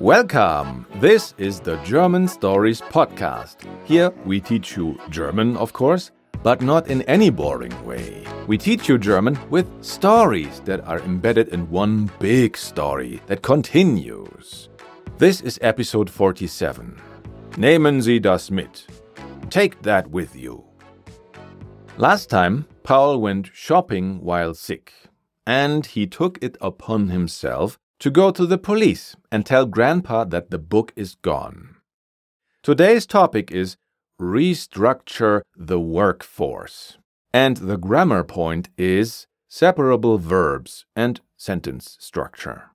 Welcome! 0.00 0.86
This 0.96 1.32
is 1.38 1.60
the 1.60 1.76
German 1.84 2.26
Stories 2.26 2.80
Podcast. 2.80 3.56
Here 3.84 4.10
we 4.24 4.40
teach 4.40 4.76
you 4.76 4.98
German, 5.10 5.56
of 5.56 5.72
course, 5.72 6.10
but 6.42 6.60
not 6.60 6.88
in 6.88 7.02
any 7.02 7.30
boring 7.30 7.86
way. 7.86 8.24
We 8.48 8.58
teach 8.58 8.88
you 8.88 8.98
German 8.98 9.38
with 9.48 9.68
stories 9.80 10.60
that 10.64 10.80
are 10.88 10.98
embedded 11.00 11.50
in 11.50 11.70
one 11.70 12.10
big 12.18 12.56
story 12.56 13.20
that 13.26 13.42
continues. 13.42 14.68
This 15.18 15.40
is 15.40 15.60
episode 15.62 16.10
47. 16.10 17.00
Nehmen 17.52 18.02
Sie 18.02 18.18
das 18.18 18.50
mit. 18.50 18.86
Take 19.50 19.80
that 19.82 20.10
with 20.10 20.34
you. 20.34 20.64
Last 21.96 22.28
time, 22.28 22.66
Paul 22.82 23.20
went 23.20 23.50
shopping 23.52 24.20
while 24.20 24.54
sick, 24.54 24.92
and 25.46 25.86
he 25.86 26.06
took 26.06 26.38
it 26.42 26.56
upon 26.60 27.08
himself 27.08 27.78
to 27.98 28.10
go 28.10 28.30
to 28.30 28.46
the 28.46 28.58
police 28.58 29.16
and 29.30 29.46
tell 29.46 29.66
Grandpa 29.66 30.24
that 30.24 30.50
the 30.50 30.58
book 30.58 30.92
is 30.96 31.14
gone. 31.16 31.76
Today's 32.62 33.06
topic 33.06 33.50
is 33.50 33.76
restructure 34.20 35.42
the 35.56 35.80
workforce. 35.80 36.98
And 37.32 37.56
the 37.56 37.76
grammar 37.76 38.24
point 38.24 38.68
is 38.76 39.26
separable 39.48 40.18
verbs 40.18 40.84
and 40.94 41.20
sentence 41.36 41.96
structure. 41.98 42.70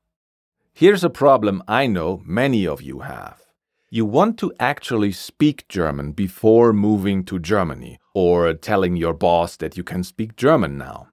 Here's 0.74 1.04
a 1.04 1.10
problem 1.10 1.64
I 1.68 1.88
know 1.88 2.22
many 2.26 2.68
of 2.68 2.82
you 2.82 3.00
have. 3.00 3.42
You 3.90 4.06
want 4.06 4.38
to 4.40 4.54
actually 4.60 5.14
speak 5.14 5.68
German 5.70 6.12
before 6.12 6.74
moving 6.74 7.24
to 7.26 7.40
Germany 7.40 8.00
or 8.14 8.54
telling 8.54 8.96
your 8.96 9.14
boss 9.14 9.56
that 9.58 9.78
you 9.78 9.84
can 9.84 10.04
speak 10.04 10.36
German 10.36 10.78
now. 10.78 11.08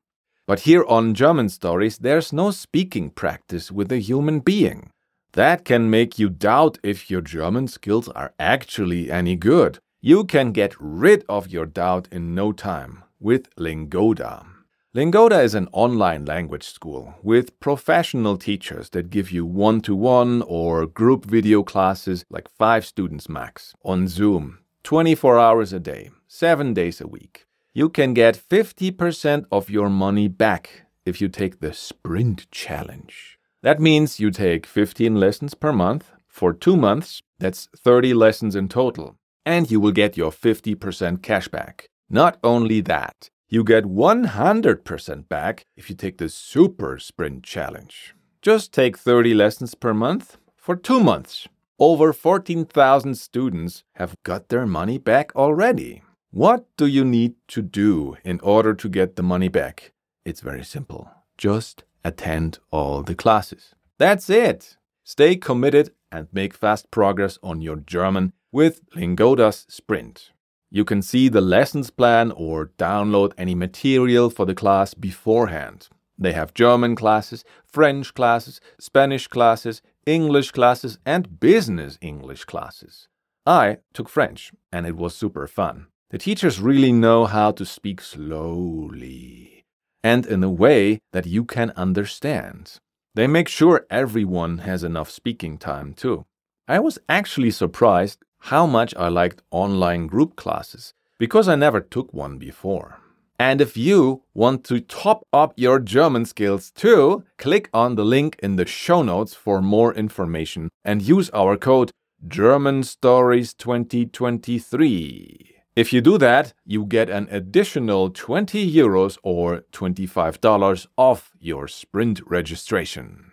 But 0.47 0.61
here 0.61 0.85
on 0.85 1.15
German 1.15 1.49
Stories, 1.49 1.97
there's 1.99 2.31
no 2.31 2.51
speaking 2.51 3.09
practice 3.09 3.73
with 3.73 3.91
a 3.91 3.97
human 3.97 4.41
being. 4.41 4.91
That 5.33 5.65
can 5.65 5.89
make 5.89 6.19
you 6.19 6.29
doubt 6.29 6.79
if 6.83 7.11
your 7.11 7.23
German 7.23 7.67
skills 7.67 8.09
are 8.11 8.35
actually 8.39 9.11
any 9.11 9.37
good. 9.37 9.79
You 10.03 10.25
can 10.25 10.53
get 10.53 10.75
rid 10.79 11.25
of 11.31 11.49
your 11.49 11.65
doubt 11.65 12.09
in 12.13 12.35
no 12.35 12.53
time 12.53 13.05
with 13.19 13.49
Lingoda. 13.57 14.45
Lingoda 14.93 15.41
is 15.41 15.55
an 15.55 15.67
online 15.73 16.27
language 16.27 16.65
school 16.65 17.15
with 17.23 17.59
professional 17.59 18.37
teachers 18.37 18.91
that 18.91 19.09
give 19.09 19.31
you 19.31 19.47
one 19.47 19.81
to 19.81 19.97
one 19.97 20.43
or 20.43 20.87
group 20.87 21.25
video 21.25 21.63
classes 21.63 22.23
like 22.29 22.51
five 22.51 22.85
students 22.85 23.31
max 23.31 23.75
on 23.83 24.09
Zoom, 24.09 24.59
24 24.83 25.39
hours 25.39 25.73
a 25.73 25.81
day, 25.81 26.11
seven 26.29 26.75
days 26.75 27.01
a 27.01 27.09
week 27.09 27.47
you 27.77 27.89
can 27.89 28.15
get 28.15 28.37
50% 28.37 29.47
of 29.51 29.69
your 29.69 29.91
money 29.91 30.29
back 30.29 30.85
if 31.05 31.21
you 31.21 31.29
take 31.29 31.59
the 31.59 31.73
Sprint 31.73 32.49
Challenge. 32.53 33.37
That 33.63 33.81
means 33.81 34.21
you 34.21 34.31
take 34.31 34.65
15 34.65 35.17
lessons 35.17 35.55
per 35.55 35.73
month 35.73 36.13
for 36.29 36.53
two 36.53 36.77
months, 36.77 37.21
that's 37.41 37.69
30 37.77 38.15
lessons 38.15 38.55
in 38.55 38.69
total, 38.69 39.17
and 39.45 39.69
you 39.69 39.81
will 39.81 39.91
get 39.91 40.17
your 40.17 40.31
50% 40.31 41.21
cash 41.21 41.49
back. 41.49 41.89
Not 42.09 42.39
only 42.45 42.81
that, 42.83 43.29
you 43.49 43.65
get 43.65 43.85
100% 43.85 45.29
back 45.29 45.65
if 45.77 45.91
you 45.91 45.97
take 45.97 46.19
the 46.19 46.29
Super 46.29 46.99
Sprint 47.01 47.43
Challenge. 47.43 48.15
Just 48.41 48.73
take 48.73 48.97
30 48.97 49.35
lessons 49.35 49.75
per 49.75 49.93
month 49.93 50.37
for 50.57 50.77
two 50.77 51.01
months. 51.01 51.49
Over 51.81 52.13
14,000 52.13 53.17
students 53.17 53.83
have 53.97 54.15
got 54.23 54.49
their 54.49 54.65
money 54.65 54.99
back 54.99 55.35
already. 55.35 56.04
What 56.35 56.67
do 56.77 56.87
you 56.87 57.05
need 57.05 57.37
to 57.47 57.63
do 57.63 58.17
in 58.25 58.41
order 58.41 58.75
to 58.75 58.89
get 58.89 59.15
the 59.15 59.23
money 59.23 59.47
back? 59.47 59.93
It's 60.25 60.41
very 60.41 60.65
simple. 60.65 61.09
Just 61.39 61.85
attend 62.05 62.59
all 62.73 63.05
the 63.05 63.15
classes. 63.15 63.77
That's 63.99 64.29
it. 64.29 64.77
Stay 65.05 65.37
committed 65.37 65.93
and 66.11 66.27
make 66.33 66.53
fast 66.53 66.91
progress 66.91 67.39
on 67.41 67.61
your 67.61 67.77
German 67.77 68.33
with 68.51 68.81
Lingoda's 68.97 69.65
Sprint. 69.69 70.33
You 70.73 70.85
can 70.85 71.03
see 71.03 71.29
the 71.29 71.41
lessons 71.41 71.91
plan 71.91 72.33
or 72.33 72.73
download 72.79 73.33
any 73.39 73.55
material 73.55 74.29
for 74.29 74.45
the 74.45 74.57
class 74.57 74.93
beforehand. 74.93 75.89
They 76.19 76.33
have 76.33 76.53
German 76.53 76.97
classes, 76.97 77.45
French 77.65 78.13
classes, 78.13 78.61
Spanish 78.81 79.29
classes, 79.29 79.83
English 80.05 80.51
classes, 80.51 80.99
and 81.07 81.39
business 81.39 81.97
English 82.01 82.45
classes. 82.45 83.07
I 83.47 83.77
took 83.93 84.09
French, 84.09 84.51
and 84.73 84.85
it 84.85 84.97
was 84.97 85.15
super 85.15 85.47
fun. 85.47 85.87
The 86.15 86.19
teachers 86.19 86.61
really 86.61 86.93
know 86.93 87.25
how 87.25 87.51
to 87.51 87.67
speak 87.67 88.01
slowly 88.01 89.65
and 90.05 90.25
in 90.25 90.45
a 90.45 90.49
way 90.49 91.01
that 91.11 91.27
you 91.27 91.45
can 91.45 91.73
understand. 91.75 92.79
They 93.17 93.27
make 93.27 93.49
sure 93.49 93.85
everyone 93.91 94.59
has 94.59 94.85
enough 94.85 95.11
speaking 95.11 95.59
time 95.59 95.93
too. 95.93 96.25
I 96.69 96.79
was 96.79 97.01
actually 97.09 97.51
surprised 97.51 98.21
how 98.43 98.65
much 98.65 98.95
I 98.95 99.09
liked 99.09 99.43
online 99.51 100.07
group 100.07 100.37
classes 100.37 100.95
because 101.19 101.49
I 101.49 101.57
never 101.57 101.81
took 101.81 102.15
one 102.15 102.39
before. 102.39 103.01
And 103.37 103.61
if 103.61 103.77
you 103.77 104.23
want 104.35 104.63
to 104.67 104.79
top 104.79 105.27
up 105.33 105.53
your 105.57 105.81
German 105.81 106.27
skills 106.27 106.71
too, 106.71 107.25
click 107.39 107.69
on 107.75 107.97
the 107.97 108.05
link 108.05 108.39
in 108.41 108.55
the 108.55 108.67
show 108.67 109.03
notes 109.03 109.35
for 109.35 109.61
more 109.61 109.93
information 109.93 110.69
and 110.85 111.03
use 111.03 111.29
our 111.31 111.57
code 111.57 111.91
German 112.29 112.85
Stories 112.85 113.53
2023. 113.53 115.54
If 115.77 115.93
you 115.93 116.01
do 116.01 116.19
that, 116.19 116.55
you 116.65 116.87
get 116.87 117.11
an 117.11 117.27
additional 117.33 118.09
20 118.09 118.65
euros 118.73 119.19
or 119.25 119.65
$25 119.73 120.87
off 120.97 121.33
your 121.41 121.67
Sprint 121.67 122.21
registration. 122.29 123.33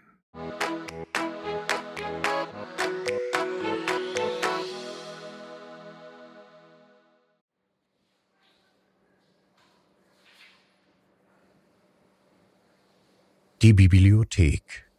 Die 13.61 13.73
Bibliothek. 13.73 14.89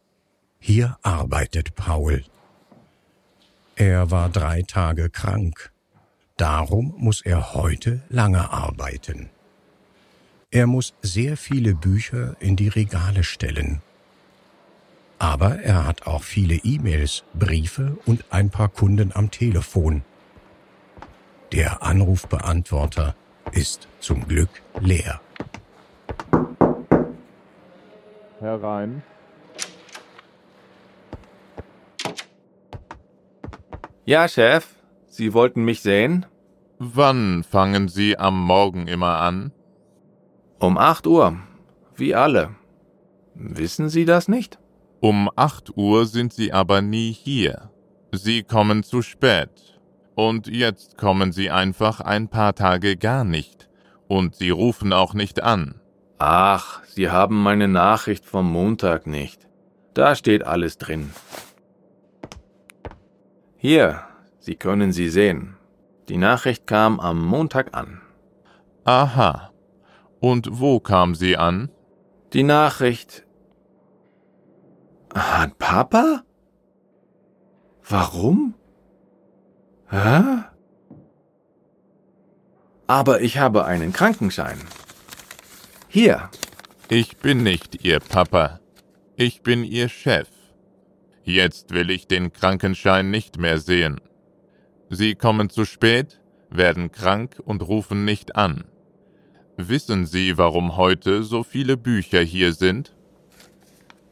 Hier 0.59 0.95
arbeitet 1.03 1.75
Paul. 1.75 2.23
Er 3.77 4.09
war 4.09 4.29
drei 4.29 4.61
Tage 4.61 5.09
krank. 5.09 5.72
Darum 6.43 6.93
muss 6.97 7.21
er 7.21 7.53
heute 7.53 8.01
lange 8.09 8.51
arbeiten. 8.51 9.29
Er 10.51 10.67
muss 10.67 10.93
sehr 11.01 11.37
viele 11.37 11.73
Bücher 11.73 12.35
in 12.41 12.57
die 12.57 12.67
Regale 12.67 13.23
stellen. 13.23 13.81
Aber 15.19 15.61
er 15.61 15.87
hat 15.87 16.05
auch 16.05 16.21
viele 16.21 16.55
E-Mails, 16.55 17.23
Briefe 17.33 17.97
und 18.05 18.25
ein 18.29 18.49
paar 18.49 18.67
Kunden 18.67 19.13
am 19.15 19.31
Telefon. 19.31 20.01
Der 21.53 21.81
Anrufbeantworter 21.81 23.15
ist 23.53 23.87
zum 24.01 24.27
Glück 24.27 24.49
leer. 24.81 25.21
Herein. 28.41 29.01
Ja, 34.03 34.27
Chef, 34.27 34.67
Sie 35.07 35.33
wollten 35.33 35.63
mich 35.63 35.81
sehen? 35.81 36.25
Wann 36.85 37.45
fangen 37.45 37.87
Sie 37.87 38.17
am 38.17 38.37
Morgen 38.45 38.87
immer 38.87 39.19
an? 39.19 39.53
Um 40.59 40.77
acht 40.77 41.07
Uhr. 41.07 41.37
Wie 41.95 42.13
alle. 42.13 42.55
Wissen 43.35 43.87
Sie 43.87 44.03
das 44.03 44.27
nicht? 44.27 44.59
Um 44.99 45.29
acht 45.37 45.77
Uhr 45.77 46.05
sind 46.05 46.33
Sie 46.33 46.51
aber 46.51 46.81
nie 46.81 47.13
hier. 47.13 47.71
Sie 48.11 48.43
kommen 48.43 48.83
zu 48.83 49.01
spät. 49.01 49.79
Und 50.15 50.47
jetzt 50.47 50.97
kommen 50.97 51.31
Sie 51.31 51.49
einfach 51.49 52.01
ein 52.01 52.27
paar 52.27 52.53
Tage 52.53 52.97
gar 52.97 53.23
nicht. 53.23 53.69
Und 54.09 54.35
Sie 54.35 54.49
rufen 54.49 54.91
auch 54.91 55.13
nicht 55.13 55.41
an. 55.41 55.79
Ach, 56.17 56.83
Sie 56.83 57.09
haben 57.09 57.41
meine 57.41 57.69
Nachricht 57.69 58.25
vom 58.25 58.51
Montag 58.51 59.07
nicht. 59.07 59.47
Da 59.93 60.15
steht 60.15 60.45
alles 60.45 60.77
drin. 60.79 61.11
Hier, 63.55 64.01
Sie 64.39 64.55
können 64.55 64.91
sie 64.91 65.07
sehen. 65.07 65.52
Die 66.09 66.17
Nachricht 66.17 66.67
kam 66.67 66.99
am 66.99 67.25
Montag 67.25 67.75
an. 67.75 68.01
Aha. 68.83 69.51
Und 70.19 70.59
wo 70.59 70.79
kam 70.79 71.15
sie 71.15 71.37
an? 71.37 71.69
Die 72.33 72.43
Nachricht. 72.43 73.25
An 75.13 75.53
Papa? 75.57 76.23
Warum? 77.87 78.55
Hä? 79.89 80.43
Aber 82.87 83.21
ich 83.21 83.37
habe 83.37 83.65
einen 83.65 83.93
Krankenschein. 83.93 84.59
Hier. 85.87 86.29
Ich 86.89 87.17
bin 87.17 87.43
nicht 87.43 87.85
Ihr 87.85 87.99
Papa. 87.99 88.59
Ich 89.15 89.41
bin 89.41 89.63
Ihr 89.63 89.89
Chef. 89.89 90.27
Jetzt 91.23 91.73
will 91.73 91.89
ich 91.89 92.07
den 92.07 92.33
Krankenschein 92.33 93.09
nicht 93.09 93.37
mehr 93.37 93.59
sehen. 93.59 94.01
Sie 94.93 95.15
kommen 95.15 95.49
zu 95.49 95.65
spät, 95.65 96.19
werden 96.51 96.91
krank 96.91 97.41
und 97.43 97.67
rufen 97.67 98.05
nicht 98.05 98.35
an. 98.35 98.65
Wissen 99.57 100.05
Sie, 100.05 100.37
warum 100.37 100.77
heute 100.77 101.23
so 101.23 101.41
viele 101.41 101.77
Bücher 101.77 102.21
hier 102.21 102.53
sind? 102.53 102.95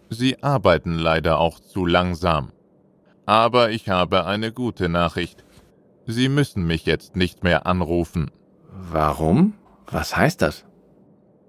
Sie 0.09 0.41
arbeiten 0.41 0.95
leider 0.97 1.37
auch 1.37 1.59
zu 1.59 1.85
langsam. 1.85 2.51
Aber 3.27 3.69
ich 3.69 3.89
habe 3.89 4.25
eine 4.25 4.51
gute 4.51 4.89
Nachricht. 4.89 5.45
Sie 6.07 6.29
müssen 6.29 6.65
mich 6.65 6.87
jetzt 6.87 7.15
nicht 7.15 7.43
mehr 7.43 7.67
anrufen. 7.67 8.31
Warum? 8.71 9.53
Was 9.85 10.17
heißt 10.17 10.41
das? 10.41 10.65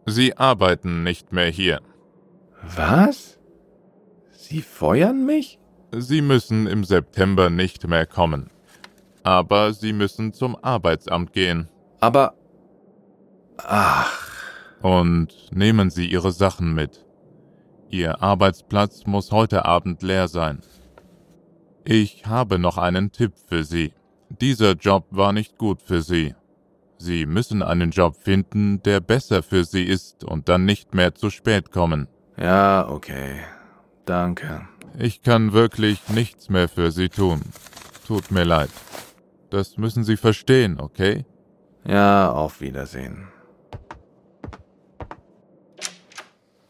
Sie 0.05 0.37
arbeiten 0.37 1.05
nicht 1.05 1.33
mehr 1.33 1.49
hier. 1.49 1.81
Was? 2.77 3.39
Sie 4.33 4.61
feuern 4.61 5.25
mich? 5.25 5.59
Sie 5.91 6.21
müssen 6.21 6.67
im 6.67 6.85
September 6.85 7.49
nicht 7.49 7.89
mehr 7.89 8.05
kommen. 8.05 8.51
Aber 9.23 9.73
Sie 9.73 9.93
müssen 9.93 10.33
zum 10.33 10.57
Arbeitsamt 10.63 11.33
gehen. 11.33 11.69
Aber. 12.01 12.35
Ach. 13.59 14.13
Und 14.83 15.29
nehmen 15.53 15.91
Sie 15.91 16.07
Ihre 16.07 16.33
Sachen 16.33 16.75
mit. 16.75 17.05
Ihr 17.89 18.23
Arbeitsplatz 18.23 19.07
muss 19.07 19.31
heute 19.31 19.65
Abend 19.65 20.03
leer 20.03 20.27
sein. 20.27 20.61
Ich 21.85 22.27
habe 22.27 22.59
noch 22.59 22.79
einen 22.79 23.13
Tipp 23.13 23.35
für 23.47 23.65
Sie. 23.65 23.93
Dieser 24.41 24.73
Job 24.73 25.07
war 25.11 25.33
nicht 25.33 25.59
gut 25.59 25.83
für 25.83 26.03
Sie. 26.03 26.35
Sie 26.99 27.27
müssen 27.27 27.63
einen 27.63 27.91
Job 27.91 28.17
finden, 28.17 28.83
der 28.83 29.01
besser 29.01 29.43
für 29.43 29.65
Sie 29.65 29.83
ist 29.83 30.25
und 30.25 30.49
dann 30.49 30.65
nicht 30.65 30.95
mehr 30.95 31.15
zu 31.15 31.31
spät 31.31 31.71
kommen. 31.73 32.09
Ja, 32.37 32.89
okay. 32.89 33.41
Danke. 34.05 34.67
Ich 34.99 35.23
kann 35.23 35.53
wirklich 35.53 36.09
nichts 36.09 36.49
mehr 36.49 36.69
für 36.69 36.93
Sie 36.93 37.09
tun. 37.09 37.43
Tut 38.07 38.31
mir 38.31 38.45
leid. 38.45 38.71
Das 39.53 39.77
müssen 39.77 40.03
Sie 40.03 40.17
verstehen, 40.17 40.81
okay? 40.81 41.27
Ja, 41.85 42.33
auf 42.33 42.63
Wiedersehen. 42.63 43.29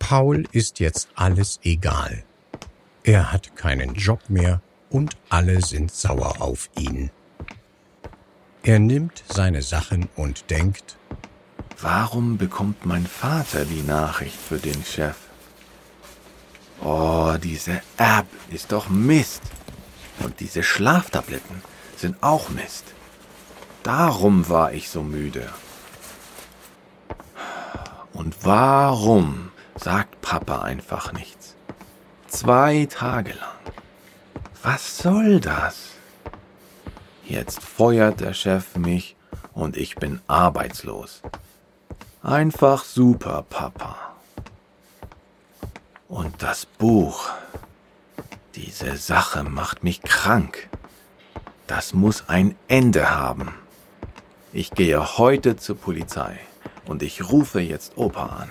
Paul 0.00 0.48
ist 0.50 0.80
jetzt 0.80 1.08
alles 1.14 1.60
egal. 1.62 2.24
Er 3.04 3.32
hat 3.32 3.54
keinen 3.54 3.94
Job 3.94 4.28
mehr 4.28 4.62
und 4.90 5.16
alle 5.28 5.62
sind 5.62 5.92
sauer 5.92 6.42
auf 6.42 6.70
ihn. 6.76 7.12
Er 8.64 8.80
nimmt 8.80 9.22
seine 9.28 9.62
Sachen 9.62 10.08
und 10.16 10.50
denkt, 10.50 10.98
Warum 11.80 12.36
bekommt 12.36 12.84
mein 12.84 13.06
Vater 13.06 13.64
die 13.64 13.82
Nachricht 13.82 14.36
für 14.36 14.58
den 14.58 14.82
Chef? 14.84 15.16
Oh, 16.82 17.36
diese 17.40 17.80
App 17.96 18.26
ist 18.50 18.72
doch 18.72 18.88
Mist. 18.88 19.42
Und 20.18 20.40
diese 20.40 20.64
Schlaftabletten 20.64 21.62
sind 22.02 22.22
auch 22.22 22.50
Mist. 22.50 22.84
Darum 23.84 24.48
war 24.48 24.72
ich 24.72 24.90
so 24.90 25.02
müde. 25.02 25.48
Und 28.12 28.44
warum 28.44 29.50
sagt 29.76 30.20
Papa 30.20 30.62
einfach 30.62 31.12
nichts? 31.12 31.54
Zwei 32.26 32.86
Tage 32.90 33.32
lang. 33.32 33.72
Was 34.62 34.98
soll 34.98 35.40
das? 35.40 35.90
Jetzt 37.24 37.62
feuert 37.62 38.20
der 38.20 38.34
Chef 38.34 38.76
mich 38.76 39.16
und 39.54 39.76
ich 39.76 39.94
bin 39.94 40.20
arbeitslos. 40.26 41.22
Einfach 42.22 42.84
super, 42.84 43.44
Papa. 43.48 43.96
Und 46.08 46.42
das 46.42 46.66
Buch. 46.66 47.30
Diese 48.56 48.96
Sache 48.96 49.44
macht 49.44 49.84
mich 49.84 50.02
krank. 50.02 50.68
Das 51.66 51.94
muss 51.94 52.28
ein 52.28 52.56
Ende 52.68 53.10
haben. 53.10 53.54
Ich 54.52 54.70
gehe 54.70 55.18
heute 55.18 55.56
zur 55.56 55.76
Polizei 55.76 56.38
und 56.86 57.02
ich 57.02 57.30
rufe 57.30 57.60
jetzt 57.60 57.96
Opa 57.96 58.26
an. 58.26 58.48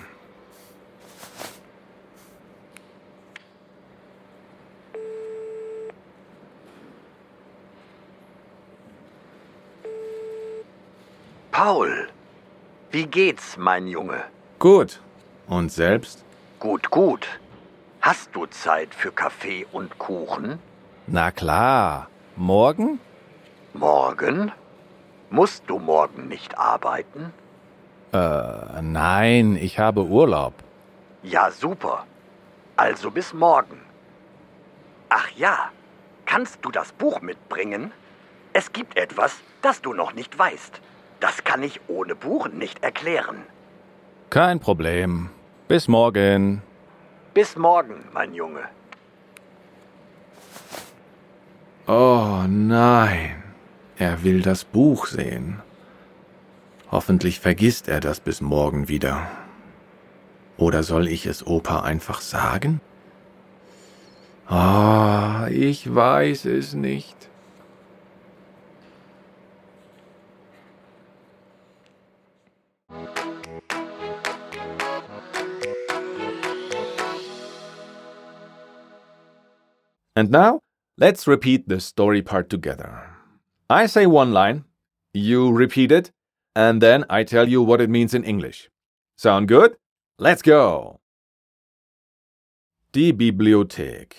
Paul, 11.52 12.08
wie 12.90 13.06
geht's, 13.06 13.56
mein 13.58 13.86
Junge? 13.88 14.24
Gut. 14.58 15.00
Und 15.48 15.72
selbst? 15.72 16.24
Gut, 16.60 16.90
gut. 16.90 17.28
Hast 18.02 18.30
du 18.34 18.48
Zeit 18.48 18.96
für 18.96 19.12
Kaffee 19.12 19.68
und 19.72 20.00
Kuchen? 20.00 20.58
Na 21.06 21.30
klar. 21.30 22.11
Morgen? 22.42 23.00
Morgen? 23.74 24.52
Musst 25.30 25.64
du 25.68 25.78
morgen 25.78 26.28
nicht 26.28 26.58
arbeiten? 26.58 27.32
Äh, 28.14 28.82
nein, 28.82 29.56
ich 29.62 29.78
habe 29.78 30.06
Urlaub. 30.06 30.56
Ja, 31.22 31.52
super. 31.52 32.08
Also 32.78 33.12
bis 33.12 33.32
morgen. 33.36 33.80
Ach 35.10 35.30
ja, 35.38 35.70
kannst 36.26 36.66
du 36.66 36.72
das 36.72 36.92
Buch 36.94 37.22
mitbringen? 37.22 37.92
Es 38.54 38.74
gibt 38.74 38.98
etwas, 38.98 39.36
das 39.62 39.84
du 39.84 39.94
noch 39.94 40.16
nicht 40.16 40.40
weißt. 40.40 40.82
Das 41.20 41.44
kann 41.44 41.62
ich 41.62 41.80
ohne 41.88 42.16
Buch 42.16 42.48
nicht 42.48 42.84
erklären. 42.84 43.46
Kein 44.32 44.60
Problem. 44.60 45.30
Bis 45.68 45.88
morgen. 45.88 46.64
Bis 47.36 47.56
morgen, 47.56 48.04
mein 48.12 48.34
Junge. 48.34 48.68
Oh 51.94 52.46
nein. 52.48 53.44
Er 53.98 54.24
will 54.24 54.42
das 54.42 54.64
Buch 54.64 55.08
sehen. 55.08 55.62
Hoffentlich 56.90 57.42
vergisst 57.42 57.90
er 57.90 58.00
das 58.00 58.22
bis 58.22 58.40
morgen 58.40 58.88
wieder. 58.88 59.28
Oder 60.56 60.84
soll 60.84 61.10
ich 61.10 61.26
es 61.26 61.46
Opa 61.46 61.82
einfach 61.82 62.22
sagen? 62.22 62.80
Ah, 64.48 65.50
ich 65.52 65.94
weiß 65.94 66.46
es 66.46 66.76
nicht. 66.76 67.30
And 80.16 80.32
now, 80.32 80.62
let's 80.98 81.28
repeat 81.28 81.68
the 81.68 81.80
story 81.80 82.22
part 82.22 82.50
together. 82.50 83.10
I 83.70 83.86
say 83.86 84.06
one 84.06 84.34
line, 84.34 84.66
you 85.14 85.52
repeat 85.52 85.92
it, 85.92 86.12
and 86.56 86.82
then 86.82 87.06
I 87.10 87.24
tell 87.24 87.48
you 87.48 87.62
what 87.62 87.82
it 87.82 87.90
means 87.90 88.14
in 88.14 88.24
English. 88.24 88.70
Sound 89.18 89.48
good? 89.48 89.78
Let's 90.20 90.42
go! 90.42 91.00
Die 92.94 93.12
Bibliothek. 93.14 94.14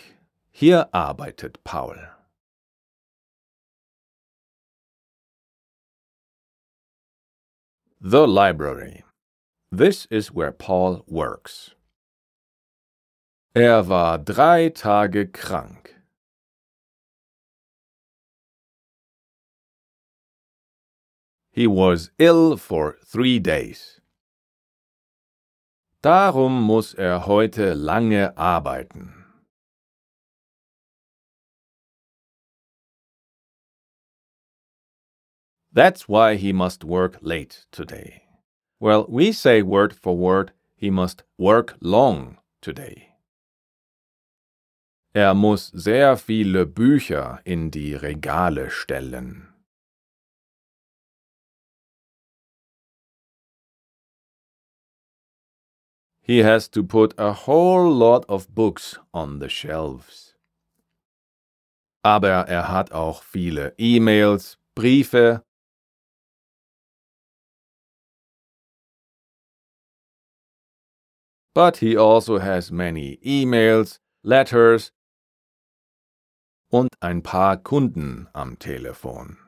Hier 0.51 0.89
arbeitet 0.95 1.57
Paul. 1.65 1.97
The 8.01 8.27
library. 8.27 9.05
This 9.71 10.07
is 10.11 10.33
where 10.33 10.53
Paul 10.53 11.05
works. 11.07 11.75
Er 13.55 13.83
war 13.83 14.19
drei 14.19 14.71
Tage 14.71 15.33
krank. 15.33 15.82
He 21.53 21.67
was 21.67 22.11
ill 22.19 22.57
for 22.57 22.97
three 23.05 23.39
days. 23.39 24.01
Darum 26.03 26.63
muss 26.63 26.95
er 26.95 27.27
heute 27.27 27.75
lange 27.75 28.33
arbeiten. 28.37 29.23
That's 35.71 36.09
why 36.09 36.37
he 36.37 36.53
must 36.53 36.85
work 36.85 37.19
late 37.21 37.67
today. 37.71 38.23
Well, 38.81 39.07
we 39.09 39.33
say 39.33 39.63
word 39.63 39.95
for 39.95 40.17
word, 40.17 40.53
he 40.75 40.91
must 40.91 41.23
work 41.39 41.77
long 41.81 42.39
today. 42.61 43.09
Er 45.15 45.35
muss 45.35 45.71
sehr 45.75 46.17
viele 46.17 46.67
Bücher 46.67 47.41
in 47.45 47.71
die 47.71 47.95
Regale 47.95 48.71
stellen. 48.71 49.52
He 56.33 56.39
has 56.39 56.67
to 56.71 56.83
put 56.83 57.13
a 57.19 57.35
whole 57.45 57.93
lot 57.93 58.25
of 58.27 58.55
books 58.55 58.99
on 59.13 59.39
the 59.39 59.51
shelves. 59.51 60.35
Aber 62.03 62.49
er 62.49 62.69
hat 62.71 62.91
auch 62.91 63.23
viele 63.23 63.75
E-Mails, 63.79 64.57
Briefe, 64.75 65.43
but 71.55 71.77
he 71.83 71.99
also 71.99 72.39
has 72.39 72.73
many 72.73 73.19
emails, 73.23 74.01
letters 74.25 74.91
und 76.71 76.89
ein 77.03 77.21
paar 77.23 77.59
Kunden 77.59 78.29
am 78.33 78.59
Telefon. 78.59 79.42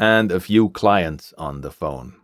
And 0.00 0.32
a 0.32 0.40
few 0.40 0.70
clients 0.70 1.34
on 1.36 1.60
the 1.60 1.70
phone. 1.70 2.14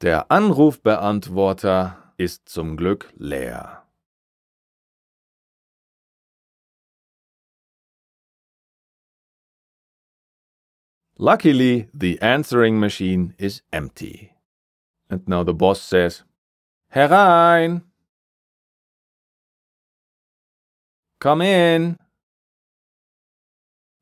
Der 0.00 0.30
Anrufbeantworter 0.30 2.12
ist 2.16 2.48
zum 2.48 2.76
Glück 2.76 3.12
leer. 3.16 3.82
Luckily, 11.18 11.88
the 11.92 12.20
answering 12.22 12.78
machine 12.78 13.34
is 13.36 13.62
empty. 13.72 14.34
And 15.10 15.26
now 15.26 15.42
the 15.42 15.52
boss 15.52 15.80
says, 15.80 16.22
Herein! 16.90 17.82
Come 21.18 21.42
in! 21.42 21.98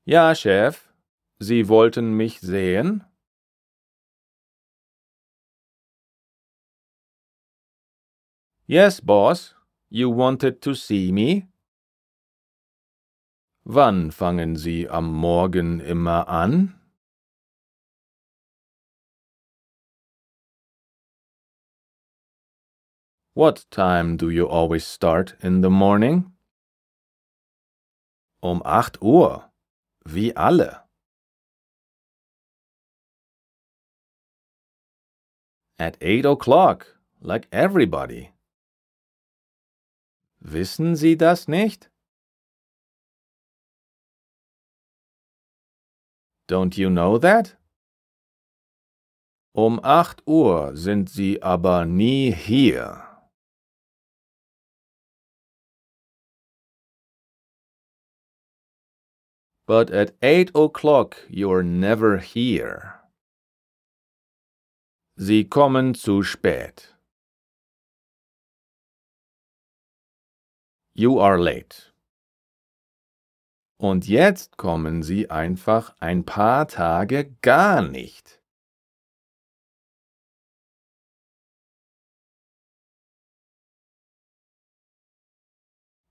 Ja, 0.04 0.34
Chef, 0.34 0.92
Sie 1.46 1.68
wollten 1.68 2.16
mich 2.16 2.40
sehen? 2.40 3.04
Yes, 8.66 9.02
boss, 9.02 9.54
you 9.90 10.08
wanted 10.08 10.62
to 10.62 10.72
see 10.72 11.12
me? 11.12 11.48
Wann 13.66 14.10
fangen 14.10 14.56
Sie 14.56 14.88
am 14.88 15.12
Morgen 15.12 15.80
immer 15.80 16.26
an? 16.28 16.80
What 23.34 23.66
time 23.70 24.16
do 24.16 24.30
you 24.30 24.48
always 24.48 24.86
start 24.86 25.36
in 25.42 25.60
the 25.60 25.68
morning? 25.68 26.32
Um 28.40 28.62
acht 28.64 29.02
Uhr, 29.02 29.52
wie 30.06 30.34
alle. 30.34 30.83
At 35.84 35.98
eight 36.00 36.24
o'clock, 36.24 36.86
like 37.20 37.46
everybody. 37.52 38.30
Wissen 40.40 40.96
Sie 40.96 41.14
das 41.14 41.46
nicht? 41.46 41.90
Don't 46.48 46.78
you 46.78 46.88
know 46.88 47.18
that? 47.18 47.58
Um 49.54 49.78
acht 49.82 50.22
Uhr 50.26 50.74
sind 50.74 51.10
Sie 51.10 51.42
aber 51.42 51.84
nie 51.84 52.32
hier. 52.32 53.04
But 59.66 59.90
at 59.90 60.14
eight 60.22 60.50
o'clock 60.54 61.18
you're 61.28 61.62
never 61.62 62.16
here. 62.16 63.03
Sie 65.16 65.48
kommen 65.48 65.94
zu 65.94 66.24
spät. 66.24 66.98
You 70.96 71.20
are 71.20 71.36
late. 71.36 71.94
Und 73.78 74.08
jetzt 74.08 74.56
kommen 74.56 75.04
Sie 75.04 75.30
einfach 75.30 75.94
ein 76.00 76.24
paar 76.24 76.66
Tage 76.66 77.32
gar 77.42 77.82
nicht. 77.82 78.42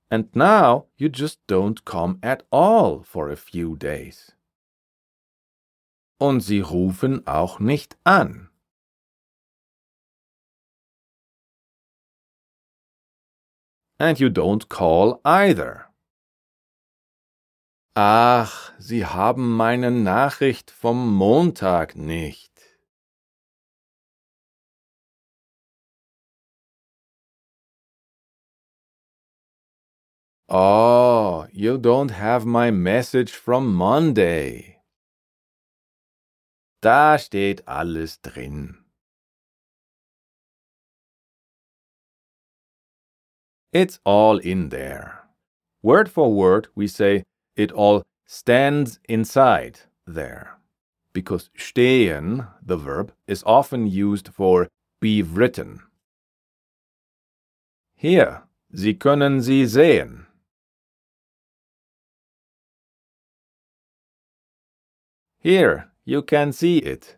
And 0.10 0.34
now 0.34 0.90
you 0.96 1.10
just 1.10 1.42
don't 1.48 1.84
come 1.84 2.20
at 2.22 2.46
all 2.52 3.04
for 3.04 3.30
a 3.30 3.36
few 3.36 3.76
days. 3.76 4.38
Und 6.22 6.40
Sie 6.40 6.62
rufen 6.62 7.28
auch 7.28 7.60
nicht 7.60 7.98
an. 8.06 8.53
And 14.00 14.20
you 14.20 14.30
don't 14.30 14.68
call 14.70 15.22
either. 15.24 15.88
Ach, 17.96 18.74
Sie 18.80 19.06
haben 19.06 19.56
meine 19.56 19.92
Nachricht 19.92 20.72
vom 20.72 21.16
Montag 21.16 21.96
nicht. 21.96 22.52
Oh, 30.50 31.48
you 31.52 31.78
don't 31.78 32.12
have 32.12 32.46
my 32.46 32.72
message 32.72 33.32
from 33.32 33.74
Monday. 33.74 34.80
Da 36.82 37.18
steht 37.18 37.68
alles 37.68 38.22
drin. 38.22 38.83
It's 43.74 44.00
all 44.06 44.38
in 44.38 44.70
there. 44.70 45.24
Word 45.82 46.10
for 46.10 46.32
word, 46.32 46.68
we 46.76 46.88
say 46.88 47.24
it 47.56 47.72
all 47.72 48.04
stands 48.26 49.00
inside 49.10 49.80
there. 50.06 50.58
Because 51.12 51.50
stehen, 51.58 52.48
the 52.62 52.78
verb, 52.78 53.12
is 53.28 53.44
often 53.46 53.88
used 53.88 54.30
for 54.30 54.70
be 55.02 55.22
written. 55.22 55.82
Hier, 57.96 58.44
Sie 58.76 58.96
können 58.96 59.42
sie 59.42 59.68
sehen. 59.68 60.26
Here, 65.38 65.92
you 66.06 66.24
can 66.24 66.52
see 66.54 66.80
it. 66.80 67.18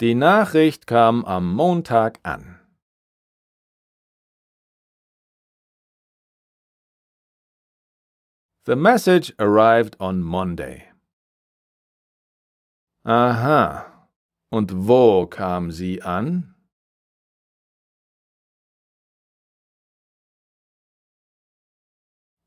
Die 0.00 0.14
Nachricht 0.14 0.86
kam 0.86 1.24
am 1.26 1.54
Montag 1.54 2.18
an. 2.24 2.57
The 8.68 8.76
message 8.76 9.32
arrived 9.38 9.96
on 9.98 10.22
Monday. 10.22 10.88
Aha. 13.06 13.86
Und 14.52 14.86
wo 14.86 15.24
kam 15.24 15.72
sie 15.72 16.02
an? 16.02 16.54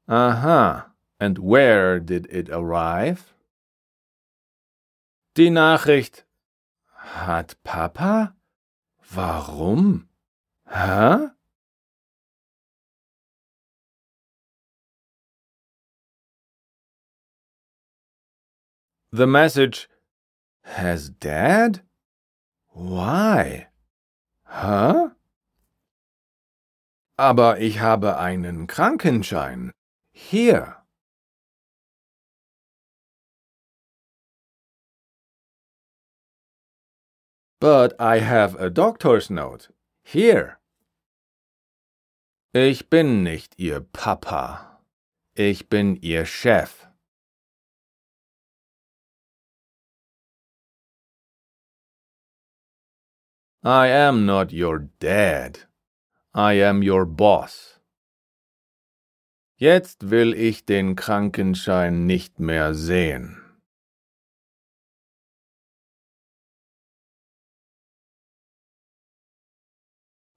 Aha. 0.08 0.92
And 1.20 1.40
where 1.40 2.00
did 2.00 2.28
it 2.28 2.52
arrive? 2.52 3.34
Die 5.34 5.50
Nachricht 5.50 6.26
hat 7.16 7.56
Papa? 7.64 8.36
Warum? 9.10 10.08
Hä? 10.70 11.32
The 19.14 19.28
message 19.28 19.90
has 20.64 21.10
Dad? 21.10 21.82
Why? 22.74 23.68
Hä? 24.50 25.12
Aber 27.18 27.60
ich 27.60 27.80
habe 27.80 28.18
einen 28.18 28.68
Krankenschein. 28.68 29.72
Hier. 30.14 30.78
But 37.60 37.94
I 38.00 38.20
have 38.20 38.56
a 38.56 38.70
doctor's 38.70 39.30
note. 39.30 39.74
Here. 40.04 40.58
Ich 42.54 42.90
bin 42.90 43.24
nicht 43.24 43.60
Ihr 43.60 43.82
Papa. 43.82 44.80
Ich 45.36 45.68
bin 45.68 45.98
Ihr 46.02 46.26
Chef. 46.26 46.88
I 53.64 53.90
am 53.90 54.26
not 54.26 54.52
your 54.52 54.90
dad. 55.00 55.60
I 56.34 56.54
am 56.54 56.82
your 56.82 57.06
boss. 57.06 57.80
Jetzt 59.56 60.10
will 60.10 60.34
ich 60.34 60.66
den 60.66 60.96
Krankenschein 60.96 62.08
nicht 62.08 62.40
mehr 62.40 62.74
sehen. 62.74 63.38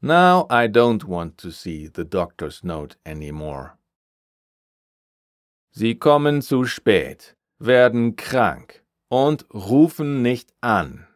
Now 0.03 0.47
I 0.51 0.69
don't 0.69 1.05
want 1.05 1.39
to 1.39 1.51
see 1.51 1.87
the 1.87 2.05
doctor's 2.05 2.63
note 2.63 2.97
anymore. 3.07 3.79
Sie 5.71 5.95
kommen 5.95 6.43
zu 6.43 6.67
spät, 6.67 7.35
werden 7.59 8.17
krank 8.17 8.85
und 9.09 9.47
rufen 9.55 10.21
nicht 10.21 10.53
an. 10.61 11.07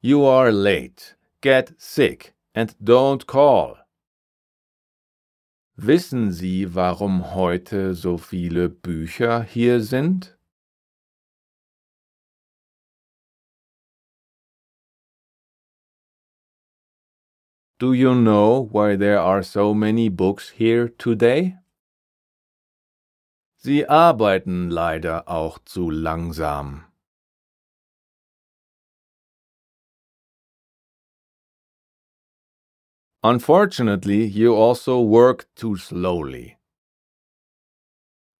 You 0.00 0.24
are 0.26 0.52
late, 0.52 1.16
get 1.40 1.72
sick, 1.76 2.32
and 2.54 2.72
don't 2.82 3.26
call. 3.26 3.78
Wissen 5.76 6.30
Sie, 6.30 6.66
warum 6.66 7.34
heute 7.34 7.94
so 7.94 8.16
viele 8.16 8.68
Bücher 8.68 9.42
hier 9.42 9.80
sind? 9.80 10.36
Do 17.80 17.92
you 17.92 18.14
know 18.14 18.68
why 18.70 18.96
there 18.96 19.20
are 19.20 19.42
so 19.42 19.74
many 19.74 20.08
books 20.08 20.50
here 20.50 20.88
today? 20.88 21.58
Sie 23.56 23.88
arbeiten 23.88 24.70
leider 24.70 25.28
auch 25.28 25.58
zu 25.64 25.90
langsam. 25.90 26.87
Unfortunately, 33.22 34.24
you 34.24 34.54
also 34.54 35.00
work 35.00 35.48
too 35.56 35.76
slowly. 35.76 36.56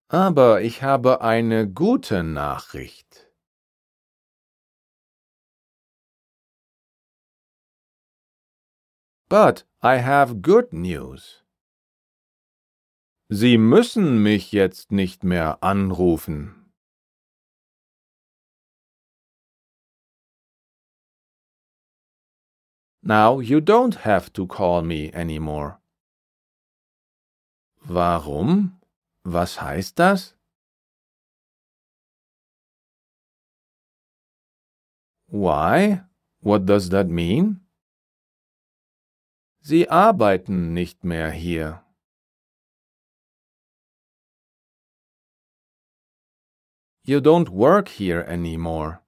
Aber 0.09 0.63
ich 0.63 0.83
habe 0.83 1.21
eine 1.21 1.69
gute 1.69 2.23
Nachricht. 2.23 3.29
But 9.29 9.65
I 9.83 9.99
have 9.99 10.41
good 10.41 10.73
news. 10.73 11.43
Sie 13.29 13.59
müssen 13.59 14.23
mich 14.23 14.53
jetzt 14.53 14.91
nicht 14.91 15.23
mehr 15.23 15.63
anrufen. 15.63 16.58
Now 23.09 23.39
you 23.39 23.63
don't 23.63 23.95
have 24.05 24.31
to 24.35 24.47
call 24.47 24.83
me 24.83 25.11
anymore. 25.15 25.81
Warum? 27.89 28.83
Was 29.25 29.57
heißt 29.63 29.97
das? 29.97 30.35
Why? 35.27 36.03
What 36.41 36.67
does 36.67 36.91
that 36.91 37.09
mean? 37.09 37.61
Sie 39.63 39.89
arbeiten 39.89 40.75
nicht 40.75 41.03
mehr 41.03 41.31
hier. 41.31 41.83
You 47.05 47.23
don't 47.23 47.49
work 47.49 47.89
here 47.89 48.23
anymore. 48.29 49.01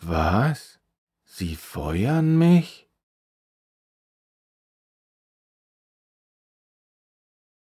Was? 0.00 0.77
Sie 1.38 1.54
feuern 1.54 2.36
mich? 2.36 2.88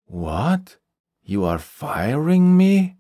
What? 0.06 0.80
You 1.22 1.46
are 1.46 1.60
firing 1.60 2.58
me? 2.58 2.98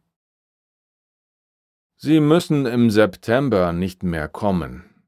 Sie 1.97 2.19
müssen 2.19 2.67
im 2.67 2.91
September 2.91 3.73
nicht 3.73 4.03
mehr 4.03 4.27
kommen. 4.27 5.03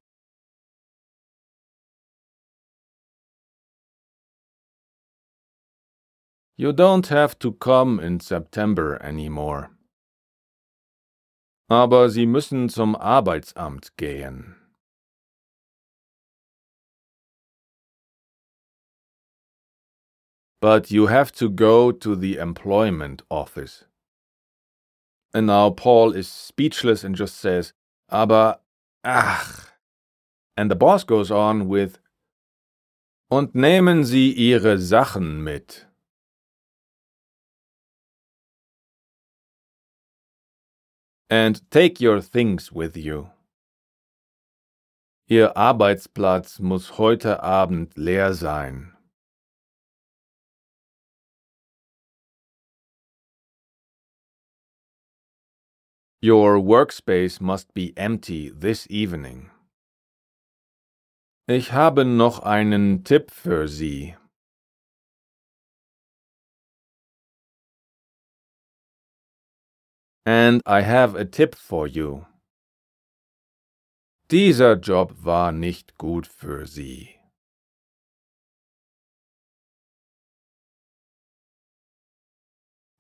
You 6.56 6.72
don't 6.72 7.12
have 7.12 7.38
to 7.38 7.52
come 7.52 8.00
in 8.00 8.20
September 8.20 9.00
anymore. 9.04 9.70
Aber 11.70 12.10
Sie 12.10 12.26
müssen 12.26 12.70
zum 12.70 12.96
Arbeitsamt 12.96 13.96
gehen. 13.98 14.63
But 20.64 20.92
you 20.92 21.08
have 21.08 21.34
to 21.34 21.50
go 21.50 21.92
to 21.92 22.16
the 22.16 22.38
employment 22.38 23.22
office. 23.30 23.84
And 25.34 25.48
now 25.48 25.72
Paul 25.72 26.14
is 26.14 26.30
speechless 26.30 27.04
and 27.04 27.18
just 27.18 27.36
says, 27.36 27.74
Aber, 28.08 28.62
ach. 29.04 29.74
And 30.56 30.72
the 30.72 30.78
boss 30.78 31.04
goes 31.04 31.30
on 31.30 31.68
with, 31.68 32.00
Und 33.30 33.54
nehmen 33.54 34.06
Sie 34.06 34.32
Ihre 34.32 34.78
Sachen 34.78 35.44
mit. 35.44 35.86
And 41.30 41.62
take 41.72 42.00
your 42.00 42.22
things 42.22 42.72
with 42.72 42.96
you. 42.96 43.32
Ihr 45.28 45.58
Arbeitsplatz 45.58 46.60
muss 46.60 46.98
heute 46.98 47.44
Abend 47.44 47.98
leer 47.98 48.34
sein. 48.34 48.93
Your 56.26 56.58
workspace 56.58 57.42
must 57.42 57.74
be 57.74 57.92
empty 57.98 58.50
this 58.50 58.88
evening. 58.90 59.52
Ich 61.50 61.74
habe 61.74 62.06
noch 62.06 62.40
einen 62.40 63.04
Tipp 63.04 63.30
für 63.30 63.68
Sie. 63.68 64.16
And 70.26 70.62
I 70.66 70.84
have 70.84 71.14
a 71.14 71.26
tip 71.26 71.56
for 71.56 71.88
you. 71.88 72.26
Dieser 74.32 74.76
Job 74.76 75.26
war 75.26 75.52
nicht 75.52 75.98
gut 75.98 76.26
für 76.26 76.66
Sie. 76.66 77.20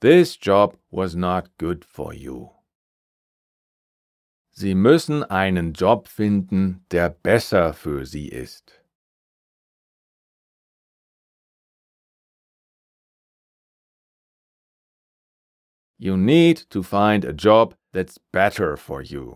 This 0.01 0.35
job 0.35 0.77
was 0.91 1.15
not 1.15 1.57
good 1.57 1.85
for 1.85 2.13
you. 2.13 2.49
Sie 4.63 4.75
müssen 4.75 5.25
einen 5.25 5.73
Job 5.73 6.07
finden, 6.07 6.85
der 6.89 7.09
besser 7.09 7.73
für 7.73 8.05
Sie 8.05 8.29
ist. 8.29 8.81
You 15.97 16.15
need 16.15 16.69
to 16.69 16.81
find 16.81 17.25
a 17.25 17.33
job 17.33 17.77
that's 17.91 18.17
better 18.31 18.77
for 18.77 19.01
you. 19.01 19.35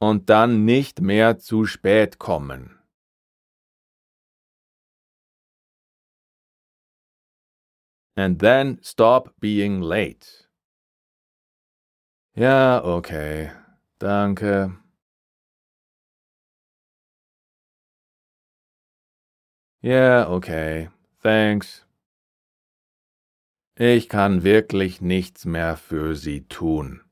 Und 0.00 0.28
dann 0.28 0.64
nicht 0.64 1.00
mehr 1.00 1.38
zu 1.38 1.64
spät 1.64 2.18
kommen. 2.18 2.76
And 8.16 8.40
then 8.40 8.80
stop 8.82 9.38
being 9.38 9.80
late. 9.80 10.41
Ja, 12.34 12.82
okay. 12.82 13.50
Danke. 13.98 14.72
Ja, 19.82 20.30
okay. 20.30 20.88
Thanks. 21.22 21.86
Ich 23.76 24.08
kann 24.08 24.44
wirklich 24.44 25.02
nichts 25.02 25.44
mehr 25.44 25.76
für 25.76 26.14
Sie 26.14 26.46
tun. 26.48 27.02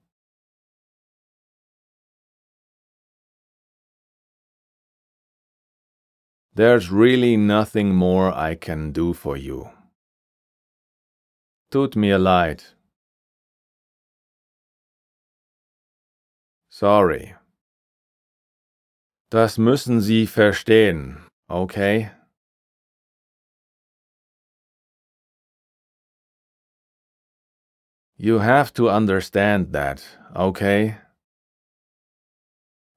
There's 6.55 6.91
really 6.91 7.37
nothing 7.37 7.95
more 7.95 8.33
I 8.33 8.55
can 8.57 8.93
do 8.93 9.13
for 9.13 9.37
you. 9.37 9.69
Tut 11.71 11.95
mir 11.95 12.19
leid. 12.19 12.77
Sorry. 16.81 17.35
Das 19.29 19.59
müssen 19.59 20.01
Sie 20.01 20.27
verstehen, 20.27 21.19
okay? 21.47 22.11
You 28.17 28.39
have 28.39 28.73
to 28.73 28.89
understand 28.89 29.75
that, 29.75 30.03
okay? 30.35 30.97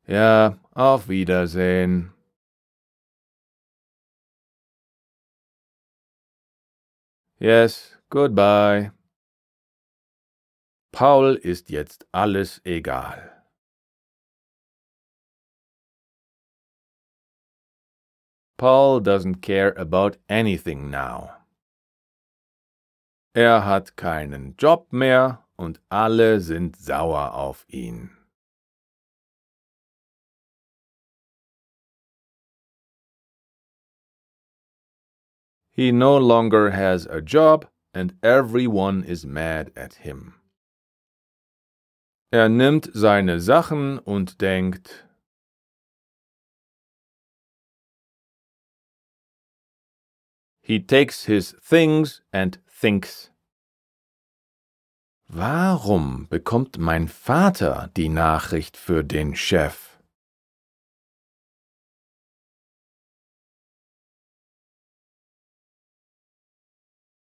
Ja, 0.08 0.58
auf 0.72 1.10
Wiedersehen. 1.10 2.14
Yes, 7.38 7.98
goodbye. 8.10 8.94
Paul 10.94 11.36
ist 11.36 11.70
jetzt 11.70 12.08
alles 12.14 12.62
egal. 12.64 13.33
Paul 18.64 19.02
doesn't 19.02 19.42
care 19.42 19.74
about 19.78 20.16
anything 20.30 20.90
now. 20.90 21.32
Er 23.36 23.66
hat 23.66 23.98
keinen 23.98 24.56
Job 24.58 24.88
mehr 24.90 25.40
und 25.58 25.82
alle 25.92 26.40
sind 26.40 26.78
sauer 26.78 27.34
auf 27.34 27.66
ihn. 27.68 28.12
He 35.74 35.92
no 35.92 36.18
longer 36.18 36.72
has 36.72 37.06
a 37.08 37.20
job 37.20 37.68
and 37.94 38.14
everyone 38.24 39.04
is 39.04 39.26
mad 39.26 39.74
at 39.76 39.96
him. 39.96 40.36
Er 42.32 42.48
nimmt 42.48 42.90
seine 42.94 43.42
Sachen 43.42 44.00
und 44.00 44.40
denkt, 44.40 45.06
He 50.66 50.80
takes 50.80 51.26
his 51.26 51.56
things 51.62 52.22
and 52.32 52.58
thinks. 52.70 53.30
Warum 55.28 56.28
bekommt 56.30 56.78
mein 56.78 57.10
Vater 57.10 57.90
die 57.98 58.08
Nachricht 58.08 58.78
für 58.78 59.04
den 59.04 59.36
Chef? 59.36 60.00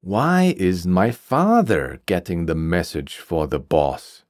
Why 0.02 0.54
is 0.58 0.86
my 0.86 1.10
father 1.10 2.02
getting 2.04 2.44
the 2.44 2.54
message 2.54 3.16
for 3.16 3.46
the 3.48 3.58
boss? 3.58 4.26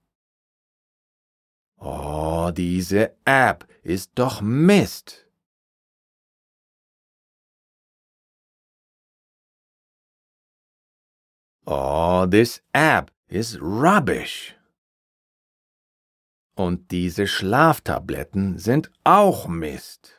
Oh, 1.80 2.52
diese 2.52 3.16
App 3.26 3.66
ist 3.82 4.12
doch 4.14 4.40
Mist. 4.40 5.23
Oh, 11.66 12.26
this 12.26 12.60
app 12.74 13.10
is 13.28 13.58
rubbish. 13.60 14.54
Und 16.56 16.90
diese 16.90 17.26
Schlaftabletten 17.26 18.58
sind 18.58 18.90
auch 19.02 19.48
Mist. 19.48 20.12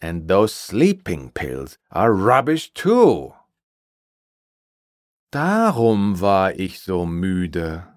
And 0.00 0.28
those 0.28 0.54
sleeping 0.54 1.30
pills 1.30 1.78
are 1.90 2.10
rubbish 2.10 2.72
too. 2.72 3.34
Darum 5.30 6.20
war 6.20 6.54
ich 6.54 6.80
so 6.80 7.04
müde. 7.04 7.89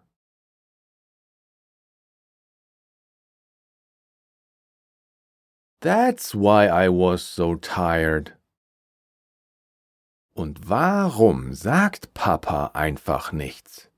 That's 5.83 6.33
why 6.33 6.67
I 6.67 6.87
was 6.87 7.21
so 7.21 7.55
tired. 7.55 8.37
Und 10.33 10.69
warum 10.69 11.53
sagt 11.53 12.13
Papa 12.13 12.71
einfach 12.73 13.33
nichts? 13.33 13.89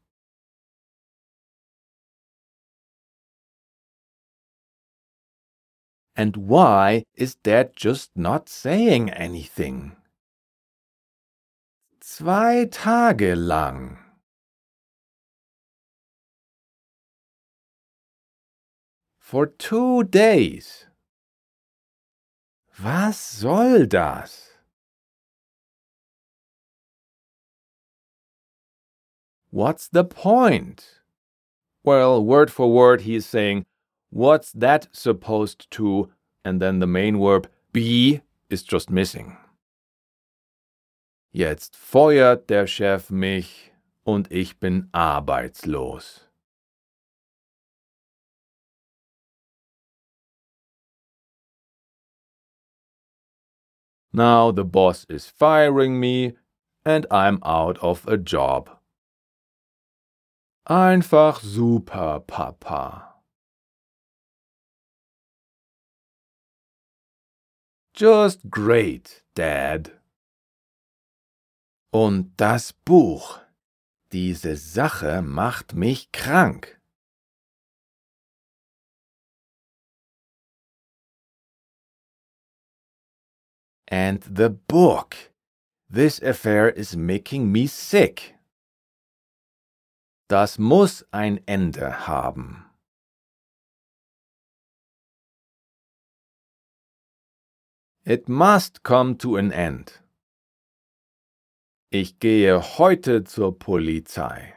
And 6.16 6.50
why 6.50 7.04
is 7.14 7.36
Dad 7.36 7.76
just 7.76 8.18
not 8.18 8.50
saying 8.50 9.12
anything? 9.12 9.96
Zwei 12.02 12.66
Tage 12.66 13.36
lang. 13.36 14.00
For 19.20 19.46
two 19.46 20.04
days. 20.06 20.88
Was 22.84 23.18
soll 23.18 23.86
das? 23.86 24.50
What's 29.50 29.88
the 29.88 30.04
point? 30.04 31.00
Well, 31.84 32.22
word 32.22 32.52
for 32.52 32.70
word, 32.70 33.02
he 33.02 33.16
is 33.16 33.26
saying, 33.26 33.66
What's 34.10 34.52
that 34.52 34.90
supposed 34.92 35.72
to? 35.72 36.10
And 36.44 36.62
then 36.62 36.80
the 36.80 36.88
main 36.88 37.18
verb 37.18 37.50
be 37.72 38.22
is 38.50 38.64
just 38.64 38.90
missing. 38.90 39.38
Jetzt 41.32 41.76
feuert 41.76 42.48
der 42.48 42.68
Chef 42.68 43.10
mich 43.10 43.72
und 44.06 44.28
ich 44.30 44.60
bin 44.60 44.90
arbeitslos. 44.94 46.25
Now 54.16 54.52
the 54.52 54.64
boss 54.64 55.06
is 55.10 55.28
firing 55.28 56.00
me 56.00 56.38
and 56.86 57.06
I'm 57.12 57.40
out 57.44 57.78
of 57.80 58.08
a 58.08 58.16
job. 58.16 58.70
Einfach 60.66 61.42
super, 61.42 62.22
Papa. 62.22 63.16
Just 67.94 68.50
great, 68.50 69.26
Dad. 69.36 69.92
Und 71.92 72.32
das 72.38 72.72
Buch, 72.72 73.42
diese 74.14 74.56
Sache 74.56 75.22
macht 75.24 75.74
mich 75.74 76.14
krank. 76.14 76.80
And 83.88 84.22
the 84.22 84.50
book, 84.50 85.16
this 85.90 86.20
affair 86.22 86.70
is 86.70 86.98
making 86.98 87.52
me 87.52 87.68
sick. 87.68 88.36
Das 90.28 90.58
muss 90.58 91.04
ein 91.14 91.40
Ende 91.48 92.08
haben. 92.08 92.66
It 98.04 98.28
must 98.28 98.84
come 98.84 99.16
to 99.18 99.36
an 99.38 99.52
end. 99.52 100.02
Ich 101.92 102.20
gehe 102.20 102.60
heute 102.78 103.24
zur 103.24 103.58
Polizei. 103.58 104.54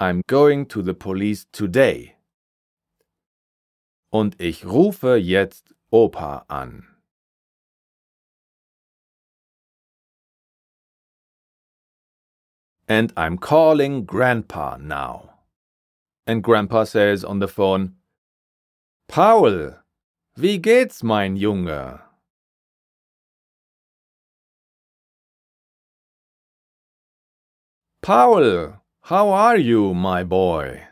I'm 0.00 0.22
going 0.26 0.66
to 0.66 0.82
the 0.82 0.94
police 0.94 1.46
today. 1.52 2.16
Und 4.12 4.38
ich 4.38 4.66
rufe 4.66 5.16
jetzt 5.16 5.74
Opa 5.90 6.44
an. 6.48 6.86
And 12.86 13.14
I'm 13.14 13.38
calling 13.38 14.04
Grandpa 14.04 14.76
now. 14.76 15.30
And 16.26 16.42
Grandpa 16.42 16.84
says 16.84 17.24
on 17.24 17.40
the 17.40 17.48
phone, 17.48 17.96
Paul, 19.08 19.76
wie 20.36 20.58
geht's, 20.58 21.02
mein 21.02 21.36
Junge? 21.36 22.00
Paul, 28.02 28.74
how 29.02 29.30
are 29.30 29.56
you, 29.56 29.94
my 29.94 30.22
boy? 30.22 30.82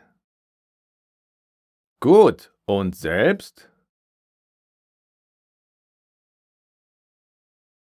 Gut, 1.99 2.49
und 2.79 2.95
selbst? 2.95 3.69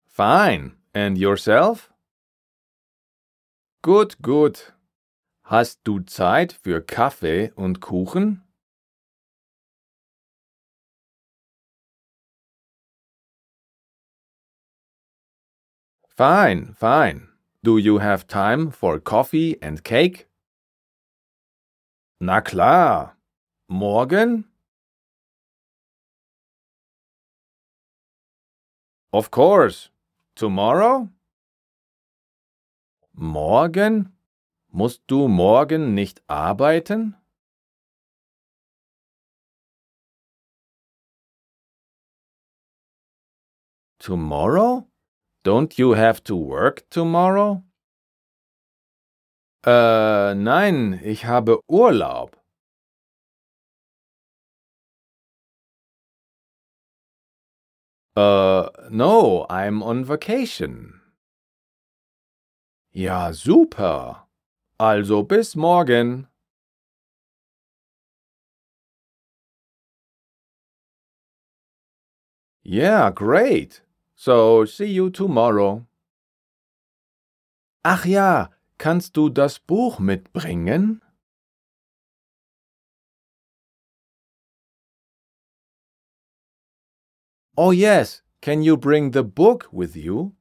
Fine, 0.07 0.77
and 0.93 1.17
yourself? 1.17 1.93
Gut, 3.81 4.21
gut. 4.21 4.73
Hast 5.43 5.81
du 5.83 5.99
Zeit 5.99 6.53
für 6.53 6.81
Kaffee 6.81 7.51
und 7.55 7.81
Kuchen? 7.81 8.41
Fine, 16.07 16.73
fine. 16.73 17.27
Do 17.61 17.77
you 17.77 17.99
have 17.99 18.25
time 18.25 18.71
for 18.71 18.99
coffee 18.99 19.57
and 19.61 19.83
cake? 19.83 20.27
Na 22.21 22.39
klar. 22.39 23.17
Morgen? 23.67 24.45
Of 29.15 29.31
course. 29.31 29.91
Tomorrow? 30.35 31.07
Morgen? 33.13 34.11
Musst 34.73 35.03
du 35.07 35.29
morgen 35.29 35.93
nicht 35.93 36.21
arbeiten? 36.27 37.15
Tomorrow? 43.99 44.85
Don't 45.45 45.77
you 45.77 45.95
have 45.95 46.21
to 46.25 46.35
work 46.35 46.83
tomorrow? 46.89 47.63
Äh, 49.65 50.35
nein, 50.35 50.99
ich 51.01 51.23
habe 51.23 51.61
Urlaub. 51.69 52.35
Uh, 58.15 58.69
no, 58.89 59.45
I'm 59.49 59.83
on 59.83 60.05
vacation. 60.05 61.01
Ja, 62.93 63.33
super. 63.33 64.27
Also 64.77 65.23
bis 65.23 65.55
morgen. 65.55 66.27
Yeah, 72.63 73.11
great. 73.11 73.81
So 74.15 74.65
see 74.65 74.87
you 74.91 75.09
tomorrow. 75.09 75.85
Ach 77.83 78.05
ja, 78.05 78.49
kannst 78.77 79.15
du 79.17 79.29
das 79.29 79.59
Buch 79.59 79.99
mitbringen? 79.99 81.01
Oh 87.57 87.71
yes, 87.71 88.21
can 88.41 88.63
you 88.63 88.75
bring 88.75 89.11
the 89.11 89.23
book 89.23 89.69
with 89.71 89.95
you? 89.95 90.35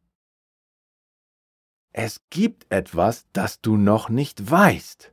Es 1.93 2.19
gibt 2.29 2.67
etwas, 2.71 3.25
das 3.33 3.61
du 3.61 3.77
noch 3.77 4.09
nicht 4.09 4.51
weißt. 4.51 5.13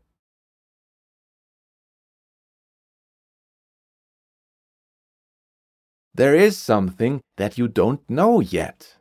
There 6.15 6.35
is 6.35 6.57
something 6.57 7.21
that 7.37 7.57
you 7.57 7.67
don't 7.67 8.07
know 8.07 8.41
yet. 8.41 8.99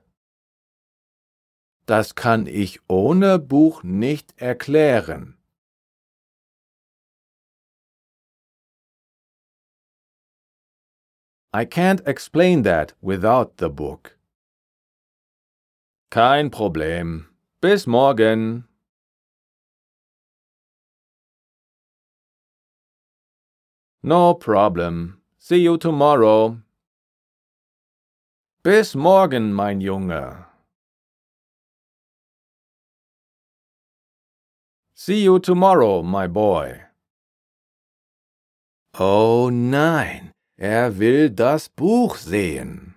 Das 1.86 2.14
kann 2.14 2.46
ich 2.46 2.80
ohne 2.86 3.38
Buch 3.38 3.82
nicht 3.82 4.38
erklären. 4.38 5.39
I 11.52 11.64
can't 11.64 12.00
explain 12.06 12.62
that 12.62 12.92
without 13.02 13.56
the 13.56 13.68
book. 13.68 14.16
Kein 16.10 16.50
Problem. 16.50 17.28
Bis 17.60 17.86
morgen. 17.86 18.64
No 24.02 24.34
problem. 24.34 25.20
See 25.38 25.58
you 25.58 25.76
tomorrow. 25.76 26.60
Bis 28.62 28.94
morgen, 28.94 29.52
mein 29.52 29.80
Junge. 29.80 30.46
See 34.94 35.22
you 35.24 35.38
tomorrow, 35.38 36.02
my 36.02 36.26
boy. 36.26 36.82
Oh 38.98 39.48
nein, 39.48 40.32
er 40.60 40.98
will 40.98 41.30
das 41.30 41.70
Buch 41.70 42.16
sehen. 42.16 42.94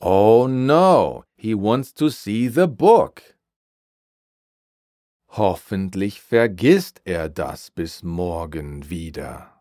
Oh 0.00 0.46
no, 0.46 1.24
he 1.36 1.54
wants 1.54 1.92
to 1.94 2.10
see 2.10 2.46
the 2.46 2.68
book. 2.68 3.22
Hoffentlich 5.30 6.20
vergisst 6.20 7.00
er 7.04 7.28
das 7.28 7.70
bis 7.70 8.02
morgen 8.02 8.90
wieder. 8.90 9.54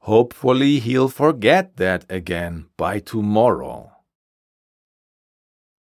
Hopefully 0.00 0.80
he'll 0.80 1.08
forget 1.08 1.76
that 1.76 2.10
again 2.10 2.70
by 2.76 3.00
tomorrow. 3.00 3.99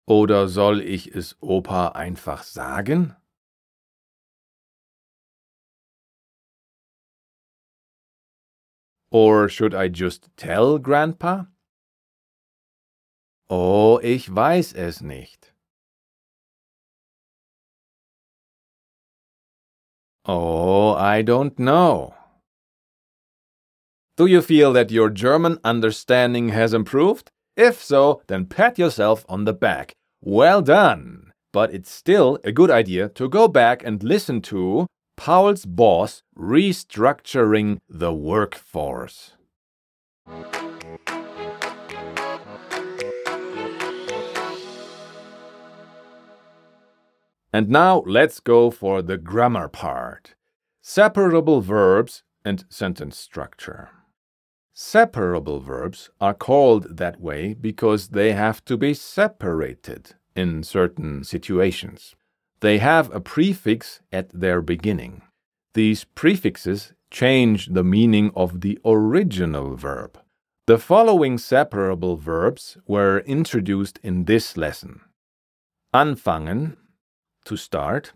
Oder 0.09 0.49
soll 0.49 0.81
ich 0.81 1.15
es 1.15 1.37
Opa 1.43 1.89
einfach 1.89 2.43
sagen? 2.43 3.15
Or 9.11 9.51
should 9.51 9.75
I 9.75 9.89
just 9.89 10.31
tell 10.39 10.79
Grandpa? 10.79 11.49
Oh, 13.51 14.01
ich 14.03 14.35
weiß 14.35 14.73
es 14.73 15.03
nicht. 15.03 15.53
Oh, 20.25 20.95
I 20.95 21.23
don't 21.23 21.59
know. 21.59 22.15
Do 24.17 24.25
you 24.25 24.41
feel 24.41 24.73
that 24.73 24.91
your 24.91 25.11
German 25.11 25.59
understanding 25.63 26.49
has 26.49 26.73
improved? 26.73 27.31
If 27.59 27.83
so, 27.83 28.23
then 28.27 28.47
pat 28.47 28.79
yourself 28.79 29.27
on 29.29 29.45
the 29.45 29.53
back. 29.53 29.98
Well 30.21 30.63
done! 30.63 31.33
But 31.53 31.73
it's 31.73 31.91
still 31.91 32.39
a 32.45 32.53
good 32.53 32.71
idea 32.71 33.09
to 33.11 33.29
go 33.29 33.49
back 33.49 33.85
and 33.85 34.03
listen 34.03 34.41
to 34.43 34.87
Paul's 35.17 35.65
boss 35.65 36.23
restructuring 36.37 37.79
the 37.89 38.13
workforce. 38.13 39.33
And 47.53 47.69
now 47.69 48.03
let's 48.07 48.41
go 48.41 48.71
for 48.71 49.03
the 49.03 49.17
grammar 49.17 49.69
part. 49.69 50.35
Separable 50.83 51.61
verbs 51.61 52.23
and 52.45 52.65
sentence 52.69 53.19
structure. 53.19 53.91
Separable 54.81 55.59
verbs 55.59 56.09
are 56.21 56.33
called 56.33 56.99
that 56.99 57.21
way 57.21 57.53
because 57.53 58.11
they 58.11 58.31
have 58.31 58.65
to 58.67 58.77
be 58.77 58.95
separated 58.95 60.15
in 60.37 60.63
certain 60.63 61.25
situations. 61.25 62.15
They 62.61 62.79
have 62.79 63.13
a 63.13 63.19
prefix 63.19 63.99
at 64.13 64.29
their 64.31 64.63
beginning. 64.63 65.23
These 65.75 66.05
prefixes 66.05 66.93
change 67.11 67.67
the 67.67 67.83
meaning 67.83 68.31
of 68.37 68.61
the 68.61 68.79
original 68.85 69.75
verb. 69.75 70.17
The 70.69 70.79
following 70.79 71.39
separable 71.39 72.17
verbs 72.17 72.79
were 72.87 73.25
introduced 73.27 73.99
in 74.05 74.27
this 74.27 74.57
lesson. 74.57 75.01
Anfangen, 75.93 76.77
to 77.47 77.57
start. 77.57 78.13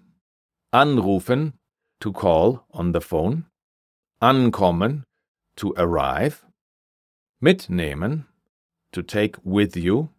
Anrufen, 0.72 1.54
to 1.98 2.12
call 2.12 2.66
on 2.70 2.92
the 2.92 3.00
phone. 3.00 3.46
Ankommen, 4.22 5.02
to 5.56 5.74
arrive. 5.76 6.44
Mitnehmen, 7.42 8.24
to 8.92 9.02
take 9.02 9.36
with 9.44 9.76
you. 9.76 10.10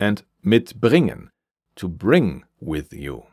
And 0.00 0.22
mitbringen, 0.44 1.30
to 1.74 1.88
bring 1.88 2.44
with 2.60 2.92
you. 2.92 3.24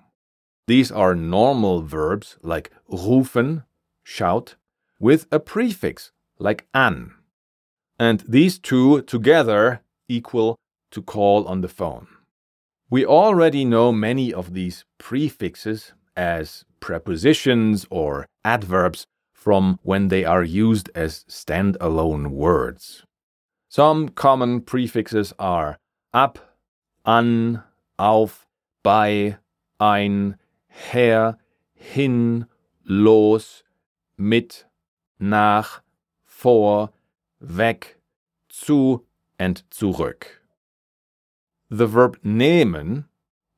These 0.67 0.91
are 0.91 1.13
normal 1.13 1.83
verbs 1.83 2.37
like 2.41 2.71
rufen, 2.89 3.65
shout, 4.03 4.55
with 4.99 5.27
a 5.31 5.39
prefix 5.39 6.11
like 6.39 6.67
an. 6.73 7.13
And 7.99 8.23
these 8.27 8.57
two 8.57 9.03
together 9.03 9.81
equal 10.09 10.57
to 10.89 11.03
call 11.03 11.45
on 11.47 11.61
the 11.61 11.67
phone. 11.67 12.07
We 12.89 13.05
already 13.05 13.63
know 13.63 13.91
many 13.91 14.33
of 14.33 14.53
these 14.53 14.85
prefixes 14.97 15.93
as 16.17 16.65
prepositions 16.79 17.85
or 17.91 18.25
adverbs 18.43 19.05
from 19.33 19.79
when 19.83 20.07
they 20.07 20.25
are 20.25 20.43
used 20.43 20.89
as 20.95 21.25
standalone 21.29 22.27
words. 22.31 23.03
Some 23.75 24.07
common 24.07 24.61
prefixes 24.61 25.33
are 25.37 25.77
ab, 26.13 26.39
an, 27.03 27.61
auf, 27.99 28.47
bei, 28.83 29.37
ein, 29.81 30.37
her, 30.69 31.37
hin, 31.73 32.45
los, 32.85 33.63
mit, 34.17 34.63
nach, 35.19 35.81
vor, 36.23 36.93
weg, 37.41 37.97
zu 38.47 39.03
and 39.37 39.61
zurück. 39.69 40.41
The 41.69 41.85
verb 41.85 42.17
nehmen, 42.23 43.09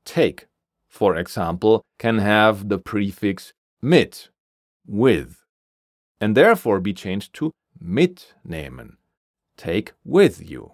take, 0.03 0.47
for 0.87 1.15
example, 1.15 1.83
can 1.99 2.17
have 2.17 2.69
the 2.69 2.79
prefix 2.79 3.53
mit, 3.83 4.29
with, 4.83 5.45
and 6.19 6.35
therefore 6.35 6.79
be 6.79 6.93
changed 6.93 7.35
to 7.35 7.51
mitnehmen, 7.79 8.96
take 9.57 9.93
with 10.05 10.49
you. 10.49 10.71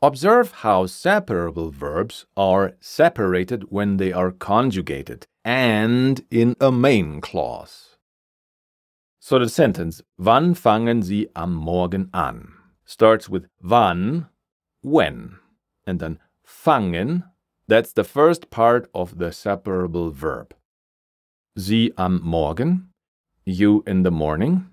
Observe 0.00 0.52
how 0.62 0.86
separable 0.86 1.70
verbs 1.70 2.26
are 2.36 2.74
separated 2.80 3.70
when 3.70 3.96
they 3.96 4.12
are 4.12 4.30
conjugated 4.30 5.26
and 5.44 6.24
in 6.30 6.56
a 6.60 6.70
main 6.70 7.20
clause. 7.20 7.96
So 9.20 9.38
the 9.38 9.48
sentence 9.48 10.02
Wann 10.18 10.54
fangen 10.54 11.02
Sie 11.02 11.28
am 11.34 11.54
Morgen 11.54 12.10
an? 12.12 12.54
starts 12.84 13.28
with 13.28 13.46
wann, 13.62 14.28
when, 14.82 15.38
and 15.86 16.00
then 16.00 16.18
fangen, 16.46 17.24
that's 17.66 17.92
the 17.92 18.04
first 18.04 18.50
part 18.50 18.90
of 18.94 19.18
the 19.18 19.32
separable 19.32 20.10
verb. 20.10 20.54
Sie 21.56 21.92
am 21.96 22.20
Morgen, 22.22 22.90
you 23.46 23.82
in 23.86 24.02
the 24.02 24.10
morning, 24.10 24.68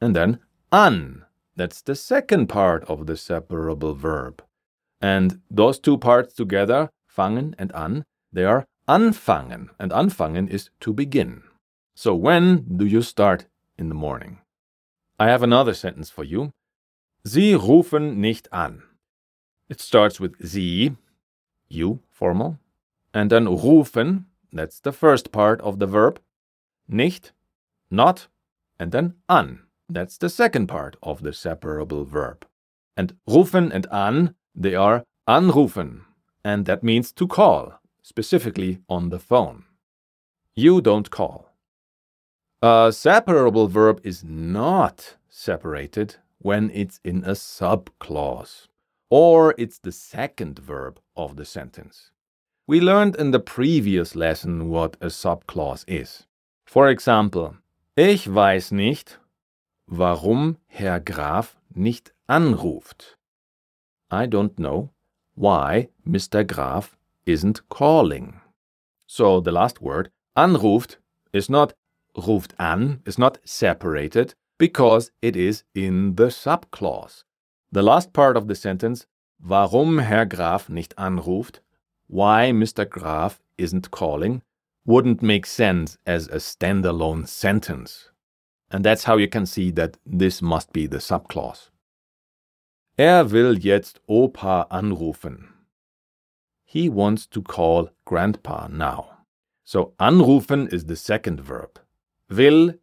and 0.00 0.14
then 0.14 0.40
an, 0.70 1.24
that's 1.58 1.82
the 1.82 1.96
second 1.96 2.46
part 2.46 2.84
of 2.84 3.06
the 3.06 3.16
separable 3.16 3.92
verb. 3.92 4.42
And 5.00 5.40
those 5.50 5.80
two 5.80 5.98
parts 5.98 6.34
together, 6.34 6.90
fangen 7.14 7.54
and 7.58 7.72
an, 7.74 8.04
they 8.32 8.44
are 8.44 8.64
anfangen, 8.88 9.70
and 9.78 9.90
anfangen 9.90 10.48
is 10.48 10.70
to 10.80 10.92
begin. 10.92 11.42
So 11.96 12.14
when 12.14 12.76
do 12.76 12.86
you 12.86 13.02
start 13.02 13.46
in 13.76 13.88
the 13.88 13.94
morning? 13.94 14.38
I 15.18 15.26
have 15.26 15.42
another 15.42 15.74
sentence 15.74 16.10
for 16.10 16.22
you. 16.22 16.52
Sie 17.24 17.54
rufen 17.54 18.16
nicht 18.18 18.46
an. 18.52 18.84
It 19.68 19.80
starts 19.80 20.20
with 20.20 20.36
Sie, 20.40 20.96
you, 21.68 21.98
formal, 22.08 22.58
and 23.12 23.30
then 23.30 23.46
rufen, 23.46 24.26
that's 24.52 24.78
the 24.80 24.92
first 24.92 25.32
part 25.32 25.60
of 25.62 25.80
the 25.80 25.86
verb, 25.86 26.20
nicht, 26.88 27.32
not, 27.90 28.28
and 28.78 28.92
then 28.92 29.14
an, 29.28 29.67
that's 29.88 30.18
the 30.18 30.28
second 30.28 30.66
part 30.66 30.96
of 31.02 31.22
the 31.22 31.32
separable 31.32 32.04
verb. 32.04 32.46
And 32.96 33.16
rufen 33.28 33.70
and 33.72 33.86
an, 33.90 34.34
they 34.54 34.74
are 34.74 35.04
anrufen, 35.28 36.02
and 36.44 36.66
that 36.66 36.82
means 36.82 37.12
to 37.12 37.26
call, 37.26 37.80
specifically 38.02 38.80
on 38.88 39.10
the 39.10 39.18
phone. 39.18 39.64
You 40.54 40.80
don't 40.80 41.10
call. 41.10 41.52
A 42.60 42.92
separable 42.92 43.68
verb 43.68 44.00
is 44.02 44.24
not 44.24 45.16
separated 45.28 46.16
when 46.38 46.70
it's 46.74 46.98
in 47.04 47.24
a 47.24 47.32
subclause, 47.32 48.66
or 49.10 49.54
it's 49.56 49.78
the 49.78 49.92
second 49.92 50.58
verb 50.58 50.98
of 51.16 51.36
the 51.36 51.44
sentence. 51.44 52.10
We 52.66 52.80
learned 52.80 53.16
in 53.16 53.30
the 53.30 53.40
previous 53.40 54.14
lesson 54.16 54.68
what 54.68 54.96
a 55.00 55.06
subclause 55.06 55.84
is. 55.86 56.26
For 56.66 56.88
example, 56.88 57.56
ich 57.96 58.26
weiß 58.26 58.72
nicht, 58.72 59.18
warum 59.88 60.58
Herr 60.66 61.00
Graf 61.00 61.56
nicht 61.74 62.12
anruft. 62.28 63.16
I 64.10 64.26
don't 64.26 64.58
know 64.58 64.90
why 65.34 65.88
Mr. 66.06 66.46
Graf 66.46 66.96
isn't 67.26 67.68
calling. 67.68 68.40
So 69.06 69.40
the 69.40 69.52
last 69.52 69.80
word, 69.80 70.10
anruft, 70.36 70.96
is 71.32 71.48
not 71.48 71.74
ruft 72.16 72.52
an, 72.58 73.02
is 73.06 73.18
not 73.18 73.38
separated 73.44 74.34
because 74.58 75.10
it 75.22 75.36
is 75.36 75.64
in 75.74 76.16
the 76.16 76.26
subclause. 76.26 77.24
The 77.70 77.82
last 77.82 78.12
part 78.12 78.36
of 78.36 78.48
the 78.48 78.54
sentence, 78.54 79.06
warum 79.42 79.98
Herr 79.98 80.26
Graf 80.26 80.68
nicht 80.68 80.94
anruft, 80.96 81.60
why 82.08 82.50
Mr. 82.52 82.88
Graf 82.88 83.40
isn't 83.56 83.90
calling, 83.90 84.42
wouldn't 84.84 85.22
make 85.22 85.46
sense 85.46 85.98
as 86.06 86.28
a 86.28 86.36
standalone 86.36 87.28
sentence. 87.28 88.10
And 88.70 88.84
that's 88.84 89.04
how 89.04 89.16
you 89.16 89.28
can 89.28 89.46
see 89.46 89.70
that 89.72 89.96
this 90.04 90.42
must 90.42 90.72
be 90.72 90.86
the 90.86 90.98
subclause. 90.98 91.70
Er 93.00 93.24
will 93.24 93.56
jetzt 93.56 94.00
Opa 94.08 94.68
anrufen. 94.70 95.48
He 96.64 96.88
wants 96.88 97.26
to 97.28 97.40
call 97.40 97.90
Grandpa 98.04 98.68
now. 98.68 99.18
So 99.64 99.94
anrufen 99.98 100.72
is 100.72 100.84
the 100.84 100.96
second 100.96 101.40
verb. 101.40 101.78
Will, 102.28 102.74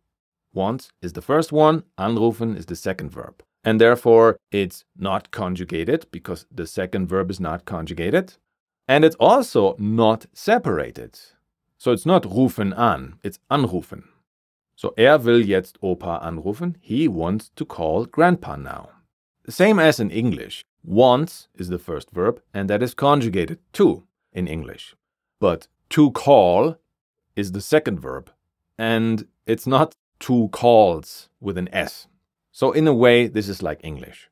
wants, 0.53 0.91
is 1.01 1.13
the 1.13 1.21
first 1.21 1.51
one. 1.51 1.83
Anrufen 1.97 2.57
is 2.57 2.65
the 2.65 2.75
second 2.75 3.11
verb. 3.11 3.43
And 3.63 3.81
therefore, 3.81 4.37
it's 4.51 4.85
not 4.97 5.31
conjugated 5.31 6.07
because 6.11 6.45
the 6.51 6.65
second 6.65 7.07
verb 7.07 7.29
is 7.29 7.39
not 7.39 7.65
conjugated. 7.65 8.35
And 8.87 9.03
it's 9.03 9.15
also 9.19 9.75
not 9.77 10.27
separated. 10.33 11.19
So 11.77 11.91
it's 11.91 12.05
not 12.05 12.23
rufen 12.23 12.73
an, 12.77 13.15
it's 13.23 13.39
anrufen. 13.51 14.03
So 14.75 14.93
er 14.97 15.17
will 15.19 15.41
jetzt 15.41 15.81
Opa 15.81 16.21
anrufen. 16.21 16.75
He 16.81 17.07
wants 17.07 17.49
to 17.55 17.65
call 17.65 18.05
Grandpa 18.05 18.57
now. 18.57 18.89
Same 19.47 19.79
as 19.79 19.99
in 19.99 20.11
English. 20.11 20.63
Wants 20.83 21.47
is 21.55 21.69
the 21.69 21.79
first 21.79 22.11
verb, 22.11 22.41
and 22.53 22.69
that 22.69 22.83
is 22.83 22.93
conjugated 22.93 23.59
to 23.73 24.03
in 24.33 24.47
English. 24.47 24.95
But 25.39 25.67
to 25.89 26.11
call 26.11 26.77
is 27.35 27.51
the 27.51 27.61
second 27.61 27.99
verb, 27.99 28.31
and 28.77 29.27
it's 29.45 29.65
not 29.65 29.95
to 30.19 30.49
calls 30.49 31.29
with 31.39 31.57
an 31.57 31.69
S. 31.73 32.07
So, 32.51 32.71
in 32.71 32.87
a 32.87 32.93
way, 32.93 33.27
this 33.27 33.49
is 33.49 33.61
like 33.61 33.79
English. 33.83 34.29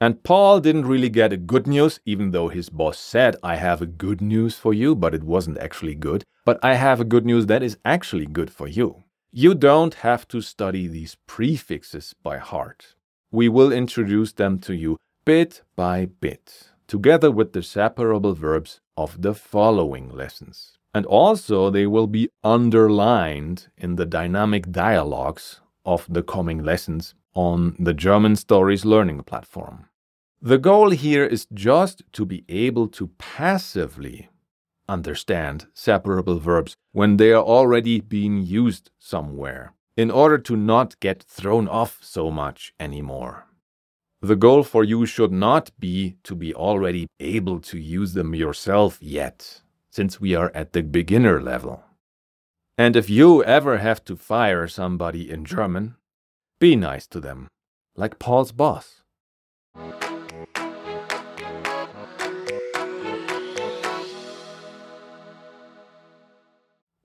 And 0.00 0.22
Paul 0.22 0.60
didn't 0.60 0.86
really 0.86 1.08
get 1.08 1.32
a 1.32 1.38
good 1.38 1.66
news, 1.66 2.00
even 2.04 2.30
though 2.30 2.48
his 2.48 2.68
boss 2.68 2.98
said, 2.98 3.36
I 3.42 3.56
have 3.56 3.80
a 3.80 3.86
good 3.86 4.20
news 4.20 4.56
for 4.56 4.74
you, 4.74 4.94
but 4.94 5.14
it 5.14 5.22
wasn't 5.22 5.58
actually 5.58 5.94
good. 5.94 6.24
But 6.44 6.58
I 6.62 6.74
have 6.74 7.00
a 7.00 7.04
good 7.04 7.24
news 7.24 7.46
that 7.46 7.62
is 7.62 7.78
actually 7.84 8.26
good 8.26 8.50
for 8.50 8.68
you. 8.68 9.04
You 9.38 9.54
don't 9.54 9.96
have 9.96 10.26
to 10.28 10.40
study 10.40 10.86
these 10.86 11.18
prefixes 11.26 12.14
by 12.22 12.38
heart 12.38 12.96
we 13.36 13.50
will 13.50 13.70
introduce 13.70 14.32
them 14.32 14.58
to 14.60 14.74
you 14.74 14.96
bit 15.26 15.62
by 15.76 16.06
bit, 16.06 16.70
together 16.86 17.30
with 17.30 17.52
the 17.52 17.62
separable 17.62 18.32
verbs 18.32 18.80
of 18.96 19.20
the 19.20 19.34
following 19.34 20.08
lessons. 20.08 20.78
And 20.94 21.04
also, 21.04 21.68
they 21.68 21.86
will 21.86 22.06
be 22.06 22.30
underlined 22.42 23.68
in 23.76 23.96
the 23.96 24.06
dynamic 24.06 24.72
dialogues 24.72 25.60
of 25.84 26.06
the 26.08 26.22
coming 26.22 26.64
lessons 26.64 27.14
on 27.34 27.76
the 27.78 27.92
German 27.92 28.36
Stories 28.36 28.86
Learning 28.86 29.22
platform. 29.22 29.90
The 30.40 30.56
goal 30.56 30.90
here 30.90 31.26
is 31.26 31.46
just 31.52 32.02
to 32.12 32.24
be 32.24 32.44
able 32.48 32.88
to 32.88 33.10
passively 33.18 34.30
understand 34.88 35.66
separable 35.74 36.38
verbs 36.38 36.76
when 36.92 37.16
they 37.16 37.32
are 37.32 37.42
already 37.42 38.00
being 38.00 38.42
used 38.42 38.90
somewhere 38.98 39.72
in 39.96 40.10
order 40.10 40.38
to 40.38 40.56
not 40.56 40.98
get 41.00 41.22
thrown 41.22 41.66
off 41.68 41.98
so 42.02 42.30
much 42.30 42.74
anymore. 42.78 43.46
The 44.20 44.36
goal 44.36 44.62
for 44.62 44.84
you 44.84 45.06
should 45.06 45.32
not 45.32 45.70
be 45.78 46.16
to 46.24 46.34
be 46.34 46.54
already 46.54 47.06
able 47.20 47.60
to 47.60 47.78
use 47.78 48.14
them 48.14 48.34
yourself 48.34 48.98
yet, 49.00 49.62
since 49.90 50.20
we 50.20 50.34
are 50.34 50.50
at 50.54 50.72
the 50.72 50.82
beginner 50.82 51.40
level. 51.40 51.82
And 52.78 52.96
if 52.96 53.08
you 53.08 53.42
ever 53.44 53.78
have 53.78 54.04
to 54.04 54.16
fire 54.16 54.68
somebody 54.68 55.30
in 55.30 55.44
German, 55.44 55.96
be 56.58 56.76
nice 56.76 57.06
to 57.08 57.20
them, 57.20 57.48
like 57.94 58.18
Paul's 58.18 58.52
boss. 58.52 59.02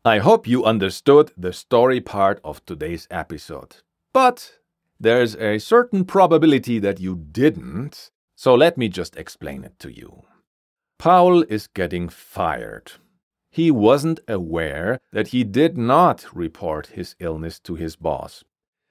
I 0.03 0.17
hope 0.17 0.47
you 0.47 0.65
understood 0.65 1.31
the 1.37 1.53
story 1.53 2.01
part 2.01 2.41
of 2.43 2.65
today's 2.65 3.07
episode. 3.11 3.77
But 4.13 4.53
there's 4.99 5.35
a 5.35 5.59
certain 5.59 6.05
probability 6.05 6.79
that 6.79 6.99
you 6.99 7.15
didn't, 7.15 8.09
so 8.35 8.55
let 8.55 8.79
me 8.79 8.89
just 8.89 9.15
explain 9.15 9.63
it 9.63 9.77
to 9.77 9.91
you. 9.93 10.23
Paul 10.97 11.43
is 11.43 11.67
getting 11.67 12.09
fired. 12.09 12.93
He 13.51 13.69
wasn't 13.69 14.21
aware 14.27 14.99
that 15.11 15.27
he 15.27 15.43
did 15.43 15.77
not 15.77 16.25
report 16.33 16.87
his 16.87 17.15
illness 17.19 17.59
to 17.59 17.75
his 17.75 17.95
boss. 17.95 18.43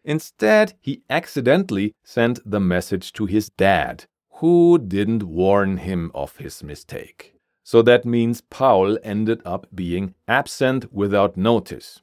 Instead, 0.05 0.75
he 0.81 1.03
accidentally 1.11 1.93
sent 2.05 2.39
the 2.49 2.61
message 2.61 3.13
to 3.15 3.27
his 3.27 3.51
dad, 3.51 4.05
who 4.35 4.79
didn't 4.79 5.25
warn 5.25 5.79
him 5.79 6.13
of 6.15 6.37
his 6.37 6.63
mistake. 6.63 7.35
So 7.71 7.83
that 7.83 8.05
means 8.05 8.41
Paul 8.41 8.99
ended 9.05 9.43
up 9.45 9.69
being 9.73 10.17
absent 10.27 10.93
without 10.93 11.37
notice. 11.37 12.01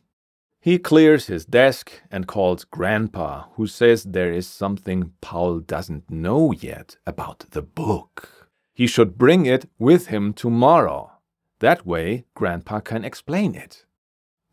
He 0.62 0.80
clears 0.80 1.28
his 1.28 1.46
desk 1.46 1.92
and 2.10 2.26
calls 2.26 2.64
Grandpa, 2.64 3.48
who 3.56 3.68
says 3.68 4.06
there 4.06 4.32
is 4.32 4.48
something 4.48 5.12
Paul 5.20 5.60
doesn't 5.60 6.10
know 6.10 6.54
yet 6.54 6.96
about 7.06 7.48
the 7.52 7.62
book. 7.62 8.48
He 8.74 8.88
should 8.88 9.18
bring 9.18 9.46
it 9.46 9.70
with 9.78 10.08
him 10.08 10.32
tomorrow. 10.32 11.12
That 11.60 11.86
way, 11.86 12.24
Grandpa 12.34 12.80
can 12.80 13.04
explain 13.04 13.54
it. 13.54 13.84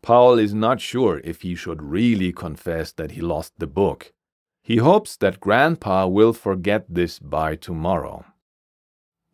Paul 0.01 0.37
is 0.37 0.53
not 0.53 0.81
sure 0.81 1.21
if 1.23 1.43
he 1.43 1.55
should 1.55 1.81
really 1.81 2.33
confess 2.33 2.91
that 2.91 3.11
he 3.11 3.21
lost 3.21 3.53
the 3.57 3.67
book. 3.67 4.11
He 4.61 4.77
hopes 4.79 5.15
that 5.15 5.39
Grandpa 5.39 6.07
will 6.07 6.33
forget 6.33 6.83
this 6.89 7.19
by 7.19 7.55
tomorrow. 7.55 8.25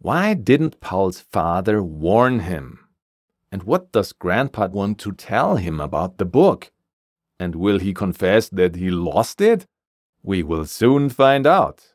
Why 0.04 0.34
didn't 0.34 0.80
Paul's 0.80 1.20
father 1.20 1.84
warn 1.84 2.40
him? 2.40 2.80
And 3.52 3.62
what 3.62 3.92
does 3.92 4.14
Grandpa 4.14 4.68
want 4.70 4.98
to 5.02 5.12
tell 5.12 5.58
him 5.58 5.80
about 5.80 6.18
the 6.18 6.26
book? 6.26 6.72
And 7.40 7.56
will 7.56 7.78
he 7.78 7.94
confess 7.94 8.50
that 8.50 8.76
he 8.76 8.90
lost 8.90 9.42
it? 9.42 9.68
We 10.24 10.42
will 10.42 10.66
soon 10.66 11.10
find 11.10 11.46
out. 11.46 11.94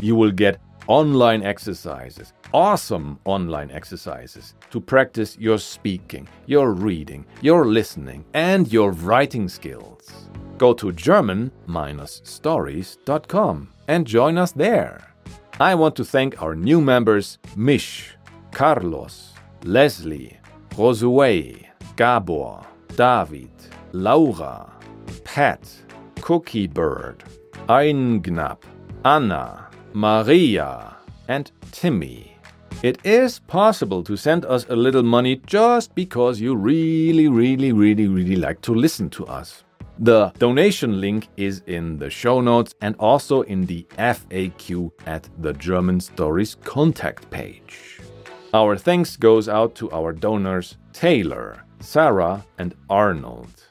You 0.00 0.14
will 0.14 0.30
get 0.30 0.60
online 0.88 1.42
exercises, 1.42 2.32
awesome 2.52 3.18
online 3.24 3.70
exercises 3.70 4.54
to 4.70 4.80
practice 4.80 5.38
your 5.38 5.58
speaking, 5.58 6.28
your 6.46 6.72
reading, 6.72 7.24
your 7.40 7.66
listening, 7.66 8.24
and 8.34 8.72
your 8.72 8.92
writing 8.92 9.48
skills. 9.48 10.28
Go 10.58 10.72
to 10.74 10.92
German-stories.com 10.92 13.68
and 13.88 14.06
join 14.06 14.38
us 14.38 14.52
there. 14.52 15.12
I 15.58 15.74
want 15.74 15.96
to 15.96 16.04
thank 16.04 16.40
our 16.42 16.54
new 16.54 16.80
members 16.80 17.38
Mish, 17.56 18.14
Carlos, 18.52 19.32
Leslie, 19.64 20.38
Josue, 20.70 21.66
Gabor, 21.96 22.64
David, 22.94 23.50
Laura, 23.92 24.72
Pat, 25.24 25.68
Cookie 26.20 26.66
Bird, 26.66 27.24
Eingnap, 27.68 28.62
Anna, 29.04 29.65
Maria, 29.96 30.94
and 31.26 31.50
Timmy. 31.72 32.36
It 32.82 32.98
is 33.02 33.38
possible 33.38 34.04
to 34.04 34.14
send 34.14 34.44
us 34.44 34.66
a 34.68 34.76
little 34.76 35.02
money 35.02 35.40
just 35.46 35.94
because 35.94 36.38
you 36.38 36.54
really, 36.54 37.28
really, 37.28 37.72
really, 37.72 38.06
really 38.06 38.36
like 38.36 38.60
to 38.60 38.74
listen 38.74 39.08
to 39.08 39.24
us. 39.24 39.64
The 39.98 40.34
donation 40.38 41.00
link 41.00 41.28
is 41.38 41.62
in 41.66 41.96
the 41.96 42.10
show 42.10 42.42
notes 42.42 42.74
and 42.82 42.94
also 42.98 43.40
in 43.40 43.64
the 43.64 43.86
FAQ 43.96 44.90
at 45.06 45.30
the 45.38 45.54
German 45.54 46.00
Stories 46.00 46.56
contact 46.56 47.30
page. 47.30 47.98
Our 48.52 48.76
thanks 48.76 49.16
goes 49.16 49.48
out 49.48 49.74
to 49.76 49.90
our 49.92 50.12
donors 50.12 50.76
Taylor, 50.92 51.64
Sarah, 51.80 52.44
and 52.58 52.74
Arnold. 52.90 53.64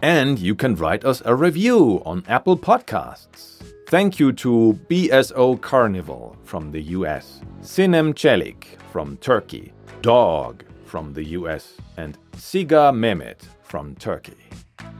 And 0.00 0.38
you 0.38 0.54
can 0.54 0.74
write 0.74 1.04
us 1.04 1.20
a 1.26 1.34
review 1.34 2.00
on 2.06 2.24
Apple 2.28 2.56
Podcasts. 2.56 3.56
Thank 3.88 4.18
you 4.18 4.32
to 4.32 4.76
BSO 4.90 5.60
Carnival 5.60 6.36
from 6.42 6.72
the 6.72 6.80
US, 6.98 7.40
Sinem 7.62 8.14
Celik 8.14 8.80
from 8.90 9.16
Turkey, 9.18 9.72
Dog 10.02 10.64
from 10.84 11.12
the 11.12 11.22
US, 11.38 11.76
and 11.96 12.18
Siga 12.32 12.92
Mehmet 12.92 13.42
from 13.62 13.94
Turkey. 13.94 14.38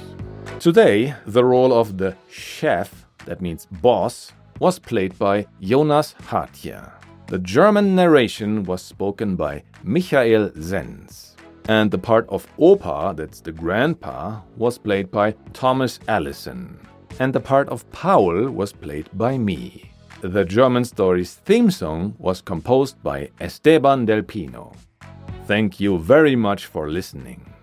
Today, 0.59 1.15
the 1.27 1.45
role 1.45 1.73
of 1.73 1.99
the 1.99 2.17
chef, 2.29 3.07
that 3.25 3.41
means 3.41 3.67
boss, 3.67 4.33
was 4.59 4.79
played 4.79 5.19
by 5.19 5.47
Jonas 5.61 6.15
Hartje. 6.29 6.93
The 7.29 7.39
German 7.39 7.95
narration 7.95 8.65
was 8.65 8.83
spoken 8.83 9.37
by 9.37 9.63
Michael 9.83 10.51
Zenz. 10.51 11.31
And 11.69 11.91
the 11.91 11.99
part 11.99 12.29
of 12.29 12.47
Opa, 12.59 13.17
that's 13.17 13.41
the 13.41 13.53
grandpa, 13.53 14.41
was 14.57 14.77
played 14.77 15.11
by 15.11 15.35
Thomas 15.55 15.99
Allison. 16.07 16.79
And 17.21 17.33
the 17.33 17.41
part 17.41 17.69
of 17.69 17.89
Paul 17.93 18.51
was 18.51 18.73
played 18.73 19.09
by 19.15 19.39
me. 19.39 19.91
The 20.21 20.45
German 20.45 20.85
Stories 20.85 21.35
theme 21.35 21.71
song 21.71 22.15
was 22.19 22.41
composed 22.41 23.01
by 23.03 23.31
Esteban 23.41 24.07
Del 24.07 24.23
Pino. 24.23 24.73
Thank 25.47 25.79
you 25.79 25.99
very 25.99 26.35
much 26.35 26.67
for 26.67 26.91
listening. 26.91 27.54